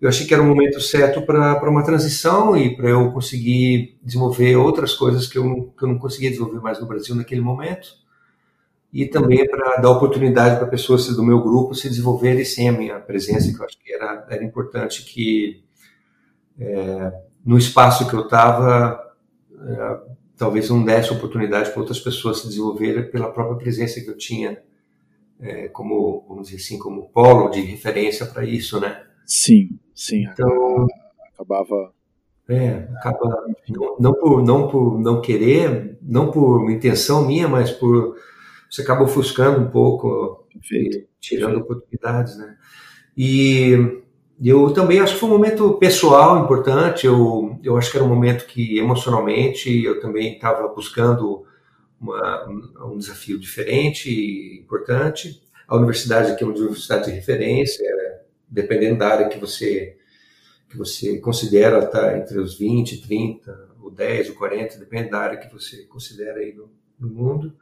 [0.01, 4.57] eu achei que era o momento certo para uma transição e para eu conseguir desenvolver
[4.57, 7.87] outras coisas que eu, que eu não conseguia desenvolver mais no Brasil naquele momento.
[8.95, 12.97] E também para dar oportunidade para pessoas do meu grupo se desenvolverem sem a minha
[12.97, 15.65] presença, que eu acho que era, era importante que
[16.57, 17.11] é,
[17.45, 19.13] no espaço que eu estava,
[19.67, 19.99] é,
[20.37, 24.63] talvez não desse oportunidade para outras pessoas se desenvolverem pela própria presença que eu tinha,
[25.41, 29.03] é, como, vamos dizer assim, como polo de referência para isso, né?
[29.25, 30.23] Sim, sim.
[30.23, 30.87] Então,
[31.33, 31.93] acabava.
[32.47, 38.15] É, acaba não, não, por não por não querer, não por intenção minha, mas por
[38.75, 41.07] você acaba ofuscando um pouco, Perfeito.
[41.19, 41.63] tirando Perfeito.
[41.63, 42.57] oportunidades, né?
[43.17, 44.01] E
[44.43, 47.07] eu também acho que foi um momento pessoal importante.
[47.07, 51.45] Eu, eu acho que era um momento que emocionalmente eu também estava buscando
[51.99, 52.45] uma,
[52.85, 55.41] um desafio diferente e importante.
[55.65, 57.85] A universidade aqui é uma universidade de referência,
[58.49, 59.97] dependendo da área que você
[60.67, 65.37] que você considera tá entre os 20, 30, ou 10, ou 40, depende da área
[65.37, 67.55] que você considera aí no, no mundo.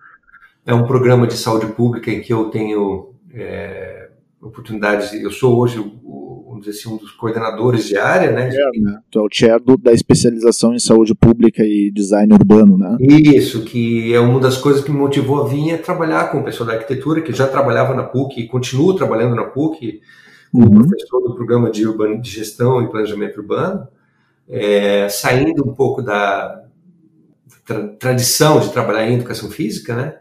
[0.66, 4.10] É um programa de saúde pública em que eu tenho é,
[4.42, 5.14] oportunidades.
[5.14, 8.50] Eu sou hoje, vamos dizer assim, um dos coordenadores de área, né?
[8.50, 9.00] É, né?
[9.12, 12.98] Tu é o chair do, da especialização em saúde pública e design urbano, né?
[13.00, 16.44] Isso, que é uma das coisas que me motivou a vir a trabalhar com o
[16.44, 20.02] pessoal da arquitetura, que já trabalhava na PUC e continuo trabalhando na PUC
[20.54, 20.88] como uhum.
[20.88, 23.88] professor do programa de, urbano, de gestão e planejamento urbano,
[24.48, 26.64] é, saindo um pouco da
[27.66, 30.16] tra tradição de trabalhar em educação física, né?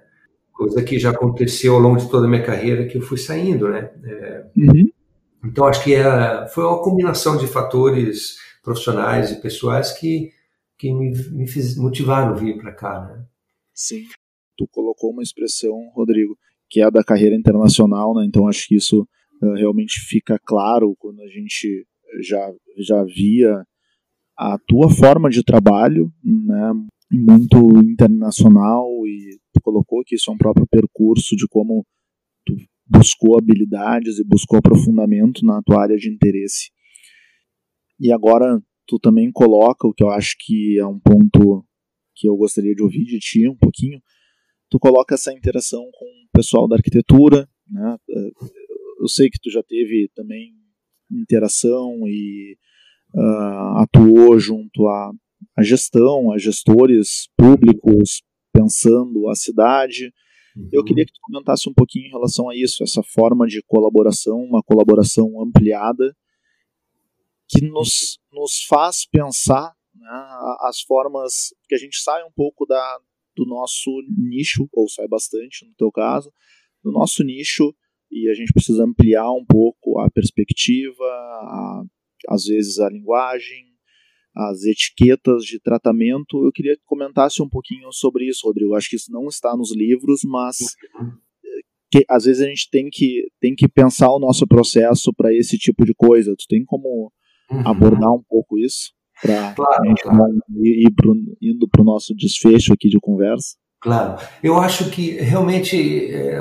[0.52, 3.68] Coisa que já aconteceu ao longo de toda a minha carreira que eu fui saindo,
[3.68, 3.90] né?
[4.04, 4.90] É, uhum.
[5.44, 10.30] Então acho que é, foi uma combinação de fatores profissionais e pessoais que
[10.78, 13.24] que me, me fiz, motivaram a vir para cá, né?
[13.72, 14.04] Sim.
[14.58, 16.36] Tu colocou uma expressão, Rodrigo,
[16.68, 18.24] que é a da carreira internacional, né?
[18.26, 19.06] Então acho que isso
[19.40, 21.86] eh, realmente fica claro quando a gente
[22.20, 23.64] já, já via
[24.36, 26.72] a tua forma de trabalho, né,
[27.12, 31.84] muito internacional e tu colocou que isso é um próprio percurso de como
[32.44, 36.70] tu buscou habilidades e buscou aprofundamento na tua área de interesse.
[38.00, 41.64] E agora tu também coloca o que eu acho que é um ponto
[42.14, 44.00] que eu gostaria de ouvir de ti um pouquinho.
[44.70, 47.96] Tu coloca essa interação com o pessoal da arquitetura, né?
[49.00, 50.54] Eu sei que tu já teve também
[51.10, 52.56] interação e
[53.14, 55.12] uh, atuou junto à,
[55.56, 60.12] à gestão, a gestores públicos, pensando a cidade.
[60.56, 60.68] Uhum.
[60.72, 64.38] Eu queria que tu comentasse um pouquinho em relação a isso, essa forma de colaboração,
[64.38, 66.14] uma colaboração ampliada,
[67.48, 70.26] que nos, nos faz pensar né,
[70.60, 72.98] as formas que a gente sai um pouco da,
[73.36, 76.32] do nosso nicho, ou sai bastante no teu caso,
[76.82, 77.74] do nosso nicho
[78.12, 81.82] e a gente precisa ampliar um pouco a perspectiva, a,
[82.28, 83.71] às vezes a linguagem,
[84.34, 86.44] as etiquetas de tratamento.
[86.44, 88.74] Eu queria que comentasse um pouquinho sobre isso, Rodrigo.
[88.74, 90.56] Acho que isso não está nos livros, mas
[91.90, 95.58] que, às vezes a gente tem que, tem que pensar o nosso processo para esse
[95.58, 96.34] tipo de coisa.
[96.36, 97.12] Tu tem como
[97.50, 97.68] uhum.
[97.68, 98.92] abordar um pouco isso?
[99.20, 100.32] Para claro, a gente claro.
[100.62, 103.56] ir pro, indo para o nosso desfecho aqui de conversa?
[103.82, 106.40] Claro, eu acho que realmente, é,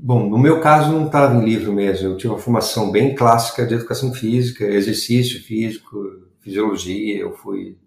[0.00, 3.66] bom, no meu caso não estava em livro mesmo, eu tive uma formação bem clássica
[3.66, 5.98] de educação física, exercício físico,
[6.44, 7.78] fisiologia, eu fui,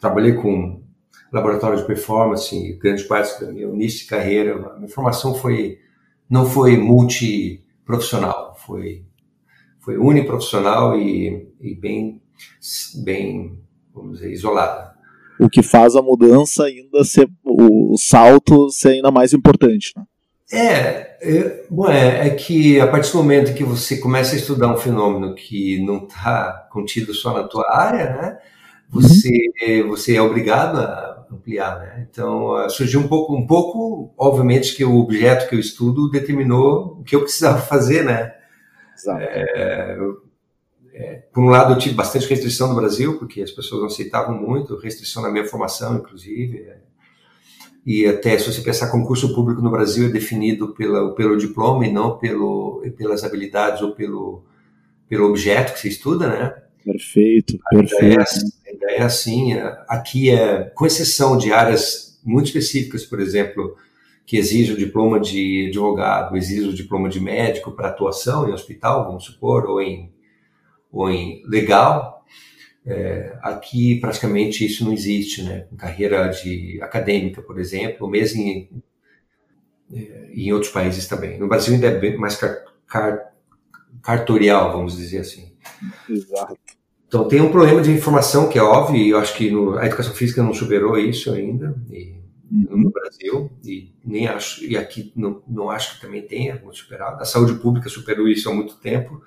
[0.00, 0.82] trabalhei com
[1.30, 5.78] laboratório de performance, grande parte da minha início de carreira, minha formação foi
[6.28, 9.04] não foi multiprofissional, foi
[9.78, 12.22] foi uniprofissional e, e bem
[13.04, 13.58] bem
[13.94, 14.96] vamos dizer isolada.
[15.38, 20.04] O que faz a mudança ainda ser o salto ser ainda mais importante, né?
[20.50, 24.68] É, é, bom, é, é, que a partir do momento que você começa a estudar
[24.68, 28.38] um fenômeno que não está contido só na tua área, né,
[28.88, 29.30] você,
[29.82, 29.88] uhum.
[29.88, 32.08] você é obrigado a ampliar, né?
[32.10, 36.98] Então ah, surgiu um pouco, um pouco, obviamente que o objeto que eu estudo determinou
[36.98, 38.34] o que eu precisava fazer, né?
[38.96, 39.20] Exato.
[39.20, 39.98] É,
[40.94, 44.34] é, por um lado eu tive bastante restrição no Brasil porque as pessoas não aceitavam
[44.34, 46.66] muito, restrição na minha formação, inclusive.
[47.88, 51.86] É, e até se você pensar concurso público no Brasil é definido pela, pelo diploma
[51.86, 54.44] e não pelo, pelas habilidades ou pelo,
[55.08, 56.54] pelo objeto que você estuda, né?
[56.84, 57.96] Perfeito, perfeito.
[58.00, 63.20] A ideia, é, é assim, é, aqui é, com exceção de áreas muito específicas, por
[63.20, 63.76] exemplo,
[64.26, 69.06] que exige o diploma de advogado, exige o diploma de médico para atuação em hospital,
[69.06, 70.12] vamos supor, ou em,
[70.92, 72.17] ou em legal,
[72.88, 75.66] é, aqui praticamente isso não existe, né?
[75.70, 78.82] Em carreira de acadêmica, por exemplo, ou mesmo em,
[79.92, 81.38] é, em outros países também.
[81.38, 83.32] No Brasil ainda é bem mais car, car,
[84.02, 85.52] cartorial, vamos dizer assim.
[86.08, 86.56] Exato.
[87.06, 89.86] Então tem um problema de informação que é óbvio, e eu acho que no, a
[89.86, 92.16] educação física não superou isso ainda e,
[92.50, 92.84] uhum.
[92.84, 97.20] no Brasil e nem acho e aqui não, não acho que também tenha muito superado.
[97.20, 99.22] A saúde pública superou isso há muito tempo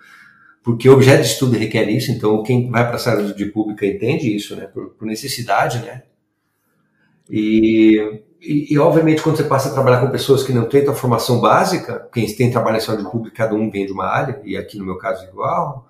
[0.63, 4.35] porque o objeto de estudo requer isso, então quem vai para a saúde pública entende
[4.35, 6.03] isso, né, por, por necessidade, né,
[7.29, 10.93] e, e, e, obviamente quando você passa a trabalhar com pessoas que não têm a
[10.93, 14.57] formação básica, quem tem trabalho em saúde pública, cada um vem de uma área, e
[14.57, 15.87] aqui no meu caso igual,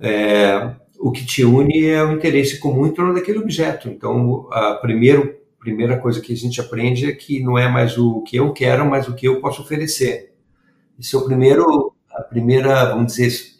[0.00, 4.74] é, o que te une é o interesse comum em torno daquele objeto, então a
[4.74, 8.52] primeiro, primeira coisa que a gente aprende é que não é mais o que eu
[8.52, 10.34] quero, mas o que eu posso oferecer.
[10.98, 13.51] Esse é o primeiro, a primeira, vamos dizer,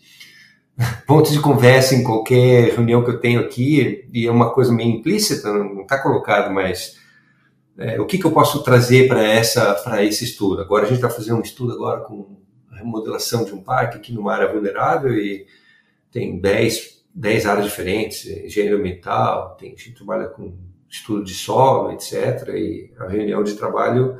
[1.06, 4.96] ponto de conversa em qualquer reunião que eu tenho aqui, e é uma coisa meio
[4.96, 6.98] implícita, não está colocado, mas
[7.76, 10.60] é, o que, que eu posso trazer para essa para esse estudo?
[10.60, 12.36] Agora a gente está fazendo um estudo agora com
[12.70, 15.46] a remodelação de um parque aqui numa área vulnerável e
[16.10, 20.54] tem 10, 10 áreas diferentes, engenharia ambiental, tem, gente trabalha com
[20.88, 22.48] estudo de solo, etc.
[22.48, 24.18] E a reunião de trabalho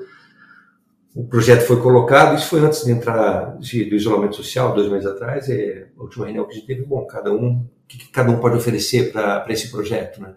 [1.15, 5.07] o projeto foi colocado, isso foi antes de entrar de, do isolamento social, dois meses
[5.07, 8.09] atrás, e a última reunião que a gente teve, bom, cada um, o que, que
[8.09, 10.35] cada um pode oferecer para esse projeto, né?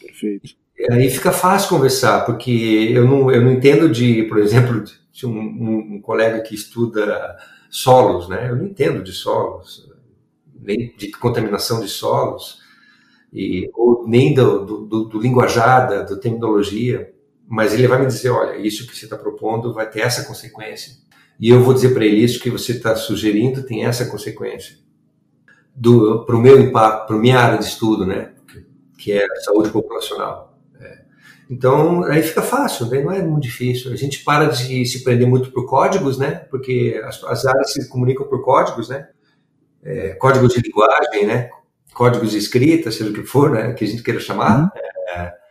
[0.00, 0.54] Perfeito.
[0.78, 4.82] E aí fica fácil conversar, porque eu não, eu não entendo de, por exemplo,
[5.12, 7.36] de um, um, um colega que estuda
[7.68, 8.48] solos, né?
[8.48, 9.90] Eu não entendo de solos,
[10.58, 12.60] nem de contaminação de solos,
[13.30, 17.12] e, ou nem do, do, do, do linguajar, da terminologia
[17.52, 20.94] mas ele vai me dizer, olha, isso que você está propondo vai ter essa consequência.
[21.38, 24.78] E eu vou dizer para ele isso que você está sugerindo tem essa consequência
[26.26, 28.32] para o meu impacto, para minha área de estudo, né?
[28.96, 30.58] Que é a saúde populacional.
[30.80, 31.00] É.
[31.50, 33.02] Então aí fica fácil, né?
[33.02, 33.92] não é muito difícil.
[33.92, 36.46] A gente para de se prender muito por códigos, né?
[36.50, 39.10] Porque as, as áreas se comunicam por códigos, né?
[39.82, 41.50] É, códigos de linguagem, né?
[41.92, 43.74] Códigos de escrita, seja o que for, né?
[43.74, 44.62] Que a gente queira chamar.
[44.62, 44.68] Uhum.
[45.08, 45.41] É,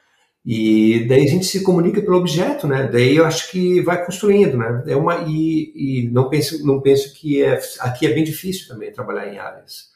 [0.44, 2.88] e daí a gente se comunica pelo objeto, né?
[2.92, 4.84] Daí eu acho que vai construindo, né?
[4.88, 8.92] É uma e, e não penso não penso que é aqui é bem difícil também
[8.92, 9.92] trabalhar em áreas.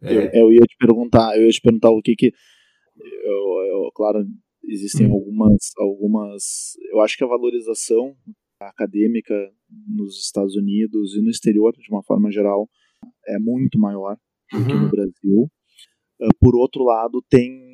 [0.00, 0.14] É...
[0.14, 2.32] Eu, eu, ia te perguntar, eu ia te perguntar o que que
[2.96, 3.36] eu,
[3.68, 4.24] eu claro
[4.68, 5.14] existem hum.
[5.14, 6.44] algumas algumas
[6.92, 8.14] eu acho que a valorização
[8.60, 9.34] acadêmica
[9.88, 12.68] nos Estados Unidos e no exterior de uma forma geral
[13.26, 14.16] é muito maior
[14.52, 14.66] do uhum.
[14.66, 15.50] que no Brasil.
[16.22, 17.73] Ah, por outro lado, tem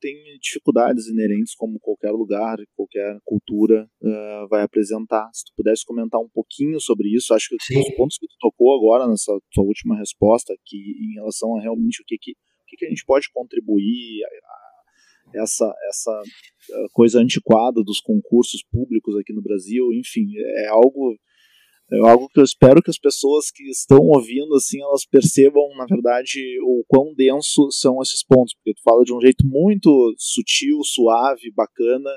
[0.00, 5.28] tem dificuldades inerentes como qualquer lugar, qualquer cultura uh, vai apresentar.
[5.32, 7.80] Se tu pudesse comentar um pouquinho sobre isso, acho que Sim.
[7.80, 12.02] os pontos que tu tocou agora nessa tua última resposta, que em relação a realmente
[12.02, 16.22] o que, que, o que, que a gente pode contribuir a, a essa, essa
[16.92, 21.16] coisa antiquada dos concursos públicos aqui no Brasil, enfim, é algo
[21.92, 25.84] é algo que eu espero que as pessoas que estão ouvindo assim elas percebam na
[25.84, 30.78] verdade o quão denso são esses pontos porque tu fala de um jeito muito sutil
[30.82, 32.10] suave bacana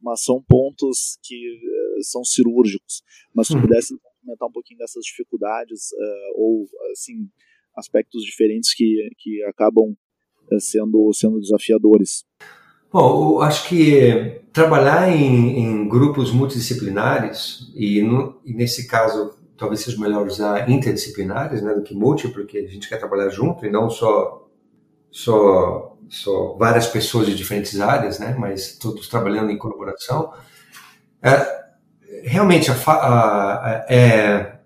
[0.00, 3.02] mas são pontos que uh, são cirúrgicos
[3.34, 3.62] mas se tu uhum.
[3.62, 7.28] pudesse comentar um pouquinho dessas dificuldades uh, ou assim
[7.76, 9.96] aspectos diferentes que, que acabam
[10.50, 12.24] uh, sendo sendo desafiadores
[12.92, 19.80] Bom, eu acho que trabalhar em, em grupos multidisciplinares, e, no, e, nesse caso talvez
[19.80, 23.70] seja melhor usar interdisciplinares né, do que multi, porque a gente quer trabalhar junto e
[23.70, 24.46] não só,
[25.10, 30.30] só, só várias pessoas de diferentes áreas, né, mas todos trabalhando em colaboração.
[31.22, 31.62] É,
[32.24, 34.58] realmente a, a, é,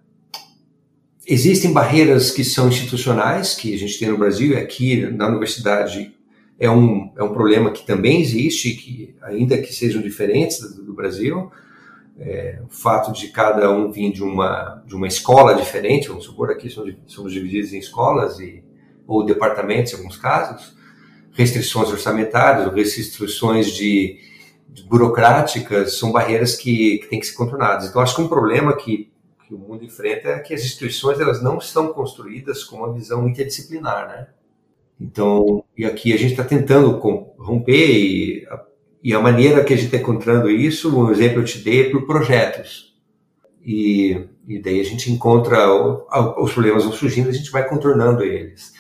[1.25, 6.16] existem barreiras que são institucionais, que a gente tem no Brasil e aqui na universidade
[6.59, 10.95] é um, é um problema que também existe, que ainda que sejam diferentes do, do
[10.95, 11.51] Brasil,
[12.19, 16.51] é, o fato de cada um vir de uma, de uma escola diferente, vamos supor
[16.51, 18.65] aqui somos, somos divididos em escolas e,
[19.07, 20.75] ou departamentos em alguns casos,
[21.33, 24.19] restrições orçamentárias, restrições de,
[24.69, 27.89] de burocráticas, são barreiras que, que têm que ser contornadas.
[27.89, 29.13] Então, acho que um problema que,
[29.47, 33.29] que o mundo enfrenta é que as instituições elas não estão construídas com uma visão
[33.29, 34.29] interdisciplinar, né?
[35.01, 36.91] Então, e aqui a gente está tentando
[37.39, 38.65] romper e a,
[39.03, 41.91] e a maneira que a gente está encontrando isso, um exemplo eu te dei é
[41.91, 42.97] por projetos.
[43.65, 45.69] E, e daí a gente encontra,
[46.39, 48.73] os problemas vão surgindo, a gente vai contornando eles.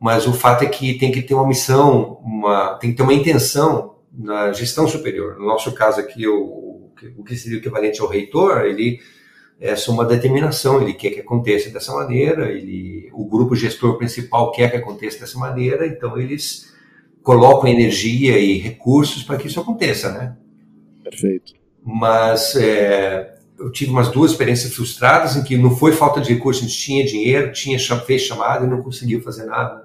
[0.00, 3.14] Mas o fato é que tem que ter uma missão, uma, tem que ter uma
[3.14, 5.38] intenção na gestão superior.
[5.38, 9.00] No nosso caso aqui, o, o que seria o equivalente ao reitor, ele
[9.62, 14.50] essa é uma determinação, ele quer que aconteça dessa maneira, ele, o grupo gestor principal
[14.50, 16.74] quer que aconteça dessa maneira, então eles
[17.22, 20.36] colocam energia e recursos para que isso aconteça, né?
[21.04, 21.52] Perfeito.
[21.80, 26.64] Mas é, eu tive umas duas experiências frustradas em que não foi falta de recursos,
[26.64, 29.81] a gente tinha dinheiro, tinha fez chamada e não conseguiu fazer nada.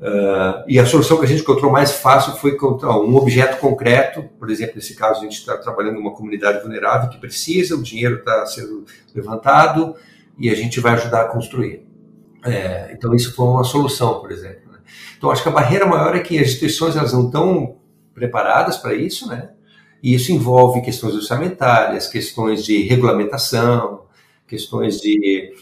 [0.00, 4.22] Uh, e a solução que a gente encontrou mais fácil foi encontrar um objeto concreto,
[4.38, 8.20] por exemplo, nesse caso a gente está trabalhando numa comunidade vulnerável que precisa, o dinheiro
[8.20, 9.94] está sendo levantado
[10.38, 11.86] e a gente vai ajudar a construir.
[12.42, 14.72] É, então isso foi uma solução, por exemplo.
[14.72, 14.78] Né?
[15.18, 17.76] Então acho que a barreira maior é que as instituições elas não estão
[18.14, 19.50] preparadas para isso, né?
[20.02, 24.04] E isso envolve questões orçamentárias, questões de regulamentação,
[24.48, 25.52] questões de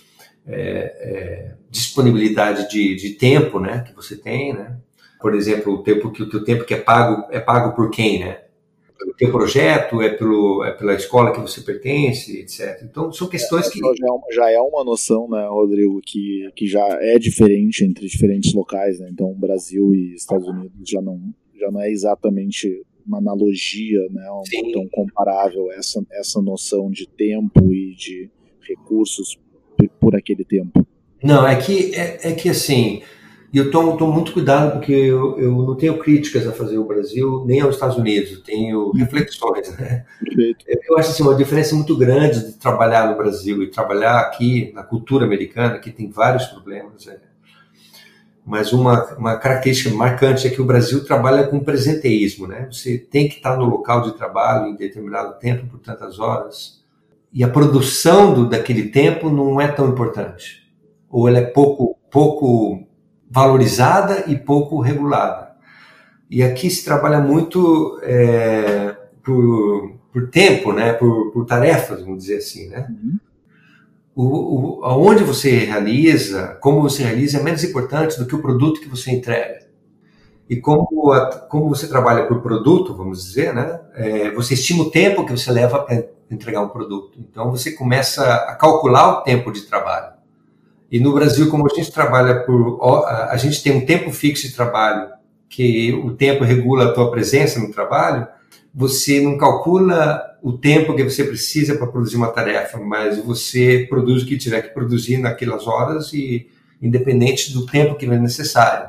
[0.47, 4.79] é, é, disponibilidade de, de, tempo, né, que você tem, né?
[5.21, 8.21] Por exemplo, o tempo que o teu tempo que é pago é pago por quem,
[8.21, 8.43] né?
[8.97, 12.83] Pelo teu projeto, é pelo é pela escola que você pertence, etc.
[12.85, 16.85] Então são questões é, que já é, uma, é noção, né, Rodrigo, que, que já
[17.01, 19.09] é diferente entre diferentes locais, né?
[19.11, 21.21] Então Brasil e Estados Unidos já não
[21.59, 27.73] já não é exatamente uma analogia, né, um, tão comparável essa essa noção de tempo
[27.75, 29.37] e de recursos
[30.01, 30.87] por aquele tempo.
[31.23, 33.03] Não, é que, é, é que assim,
[33.53, 37.61] eu tomo, muito cuidado porque eu, eu, não tenho críticas a fazer ao Brasil nem
[37.61, 40.05] aos Estados Unidos, eu tenho reflexões, né?
[40.23, 40.65] Perfeito.
[40.87, 44.83] Eu acho assim, uma diferença muito grande de trabalhar no Brasil e trabalhar aqui na
[44.83, 47.19] cultura americana, que tem vários problemas, é.
[48.45, 52.69] mas uma, uma característica marcante é que o Brasil trabalha com presenteísmo, né?
[52.71, 56.85] Você tem que estar no local de trabalho em determinado tempo por tantas horas,
[57.33, 60.68] e a produção do, daquele tempo não é tão importante,
[61.11, 62.87] ou ela é pouco, pouco
[63.31, 65.49] valorizada e pouco regulada.
[66.31, 72.39] E aqui se trabalha muito é, por, por tempo, né, por, por tarefas, vamos dizer
[72.39, 72.87] assim, né?
[72.89, 73.19] Uhum.
[74.15, 78.81] O, o, aonde você realiza, como você realiza, é menos importante do que o produto
[78.81, 79.69] que você entrega.
[80.51, 84.91] E como, a, como você trabalha por produto, vamos dizer, né, é, você estima o
[84.91, 87.19] tempo que você leva para entregar um produto.
[87.19, 90.18] Então você começa a calcular o tempo de trabalho.
[90.91, 92.81] E no Brasil, como a gente trabalha por.
[93.05, 95.11] A gente tem um tempo fixo de trabalho,
[95.49, 98.27] que o tempo regula a tua presença no trabalho,
[98.75, 104.23] você não calcula o tempo que você precisa para produzir uma tarefa, mas você produz
[104.23, 106.49] o que tiver que produzir naquelas horas e
[106.81, 108.89] independente do tempo que é necessário.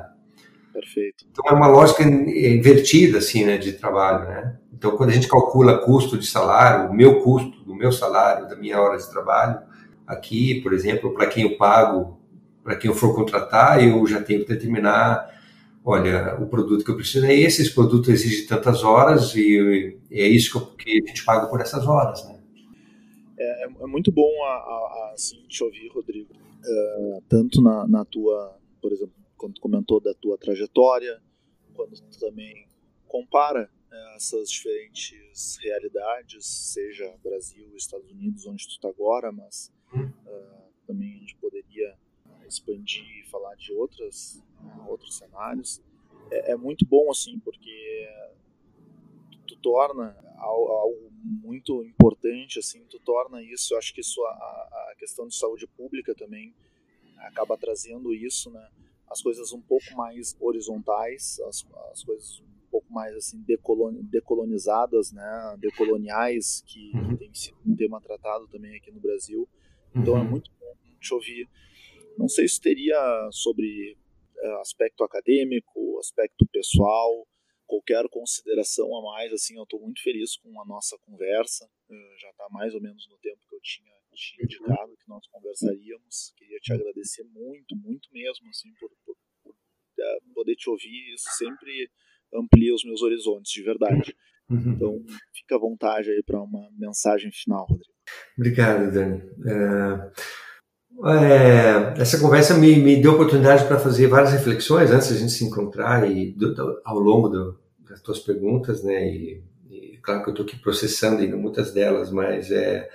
[0.71, 1.25] Perfeito.
[1.31, 4.55] Então é uma lógica invertida assim, né, de trabalho, né?
[4.71, 8.55] Então quando a gente calcula custo de salário, o meu custo, do meu salário, da
[8.55, 9.59] minha hora de trabalho,
[10.09, 12.17] aqui, por exemplo, para quem eu pago,
[12.63, 15.39] para quem eu for contratar, eu já tenho que determinar,
[15.85, 20.27] olha, o produto que eu preciso é esse, esse produto exige tantas horas e, é
[20.27, 22.39] isso que, a gente paga por essas horas, né?
[23.37, 27.87] É, é, é muito bom a, a, a assim, te ouvir, Rodrigo, uh, tanto na,
[27.87, 31.21] na tua, por exemplo, quando tu comentou da tua trajetória,
[31.75, 32.67] quando tu também
[33.07, 40.73] compara né, essas diferentes realidades, seja Brasil, Estados Unidos, onde tu está agora, mas uh,
[40.85, 41.97] também a gente poderia
[42.47, 44.43] expandir e falar de outras,
[44.87, 45.81] outros cenários.
[46.31, 48.07] É, é, muito bom assim, porque
[49.47, 54.29] tu, torna algo muito importante, assim, tu torna isso, eu acho que isso, a,
[54.91, 56.53] a questão de saúde pública também
[57.17, 58.69] acaba trazendo isso, né?
[59.09, 65.11] as coisas um pouco mais horizontais, as, as coisas um pouco mais assim decolon, decolonizadas,
[65.11, 67.17] né, decoloniais, que uhum.
[67.17, 69.47] tem sido um tema tratado também aqui no Brasil.
[69.95, 70.25] Então é uhum.
[70.25, 71.47] é muito bom te ouvir.
[72.17, 73.97] Não sei se teria sobre
[74.37, 77.27] é, aspecto acadêmico, aspecto pessoal,
[77.69, 81.69] qualquer consideração a mais, assim, eu estou muito feliz com a nossa conversa.
[81.87, 85.27] Uh, já está mais ou menos no tempo que eu tinha, tinha indicado que nós
[85.27, 86.33] conversaríamos.
[86.35, 91.13] Queria te agradecer muito, muito mesmo, assim, por, por, por uh, poder te ouvir.
[91.13, 91.91] Isso sempre
[92.33, 94.15] amplia os meus horizontes, de verdade.
[94.49, 94.73] Uhum.
[94.73, 97.98] Então, fica à vontade aí para uma mensagem final, Rodrigo.
[98.37, 99.21] Obrigado, Dani.
[99.45, 100.09] É,
[101.05, 105.31] é, essa conversa me, me deu oportunidade para fazer várias reflexões antes de a gente
[105.31, 109.07] se encontrar e do, do, ao longo do, das tuas perguntas, né?
[109.07, 112.89] E, e claro que eu estou aqui processando ainda muitas delas, mas é,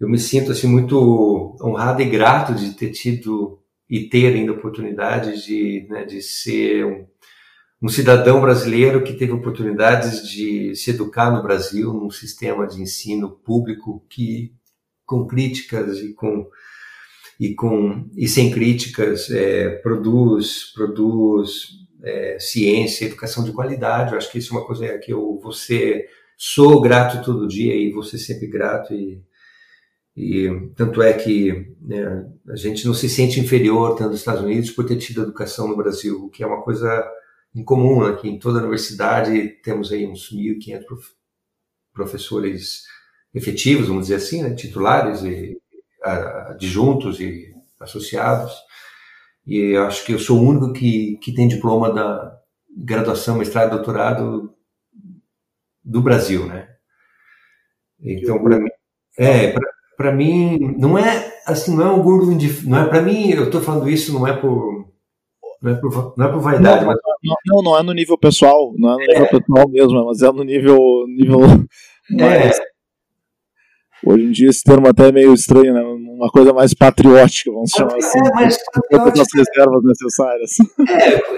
[0.00, 5.44] eu me sinto assim muito honrado e grato de ter tido e ter ainda oportunidade
[5.44, 7.06] de, né, de ser um
[7.84, 13.28] um cidadão brasileiro que teve oportunidades de se educar no Brasil num sistema de ensino
[13.30, 14.54] público que
[15.04, 16.48] com críticas e com
[17.38, 21.72] e com e sem críticas é, produz produz
[22.02, 24.12] é, ciência educação de qualidade.
[24.12, 26.06] Eu acho que isso é uma coisa que eu você
[26.38, 29.22] sou grato todo dia e você sempre grato e,
[30.16, 34.70] e tanto é que né, a gente não se sente inferior estando nos Estados Unidos
[34.70, 37.06] por ter tido educação no Brasil que é uma coisa
[37.54, 40.84] em comum aqui em toda a universidade temos aí uns 1.500
[41.92, 42.82] professores
[43.32, 45.56] efetivos, vamos dizer assim, né, titulares e
[46.02, 48.52] adjuntos e associados.
[49.46, 52.38] E acho que eu sou o único que, que tem diploma da
[52.76, 54.54] graduação, mestrado, doutorado
[55.82, 56.68] do Brasil, né?
[58.00, 58.70] Então, para mim,
[59.18, 59.54] é,
[59.96, 63.60] para mim não é assim, não é um orgulho, não é para mim, eu estou
[63.60, 64.88] falando isso não é por
[65.60, 66.98] não é por, não é por vaidade, não, mas...
[67.46, 69.28] não, não, é no nível pessoal, não é no nível é.
[69.28, 70.78] pessoal mesmo, mas é no nível.
[71.08, 71.40] nível
[72.10, 72.58] mais...
[72.58, 72.74] é.
[74.06, 75.80] Hoje em dia esse termo até é meio estranho, né?
[75.82, 78.18] Uma coisa mais patriótica, vamos é, chamar assim.
[78.18, 78.58] É, mas
[78.90, 80.50] todas as reservas necessárias.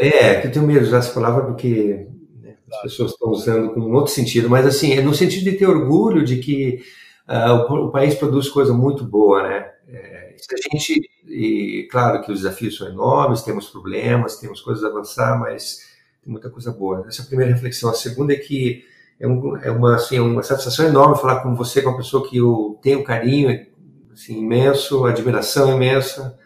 [0.00, 2.08] É, é, que eu tenho medo de usar essa palavra porque
[2.42, 5.56] né, as pessoas estão usando com um outro sentido, mas assim, é no sentido de
[5.56, 6.80] ter orgulho de que
[7.28, 9.70] uh, o, o, país produz coisa muito boa, né?
[9.88, 14.88] É, a gente e claro que os desafios são enormes, temos problemas, temos coisas a
[14.88, 15.80] avançar, mas
[16.22, 17.04] tem muita coisa boa.
[17.06, 17.90] Essa é a primeira reflexão.
[17.90, 18.84] A segunda é que
[19.18, 22.36] é, um, é uma, assim, uma satisfação enorme falar com você, com uma pessoa que
[22.36, 23.66] eu tenho carinho
[24.12, 26.38] assim, imenso, admiração imensa,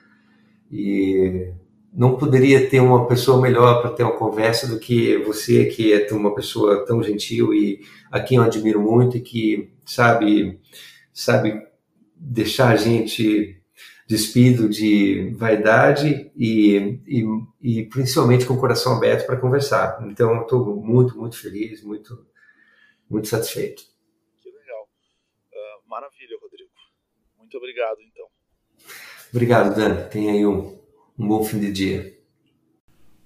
[0.70, 1.53] e
[1.93, 6.12] não poderia ter uma pessoa melhor para ter uma conversa do que você, que é
[6.12, 10.61] uma pessoa tão gentil e a quem eu admiro muito e que sabe,
[11.12, 11.62] sabe
[12.16, 13.59] deixar a gente
[14.11, 17.24] despido de vaidade e, e,
[17.61, 20.04] e principalmente com o coração aberto para conversar.
[20.04, 22.26] Então, estou muito, muito feliz, muito,
[23.08, 23.84] muito satisfeito.
[24.40, 24.88] Que legal.
[25.52, 26.70] Uh, maravilha, Rodrigo.
[27.38, 28.26] Muito obrigado, então.
[29.32, 30.11] Obrigado, Dani.
[30.11, 30.76] Tenha aí um,
[31.16, 32.18] um bom fim de dia.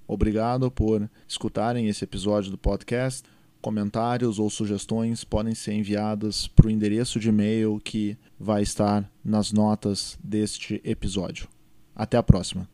[0.06, 3.26] Obrigado por escutarem esse episódio do podcast.
[3.64, 9.52] Comentários ou sugestões podem ser enviadas para o endereço de e-mail que vai estar nas
[9.52, 11.48] notas deste episódio.
[11.96, 12.68] Até a próxima.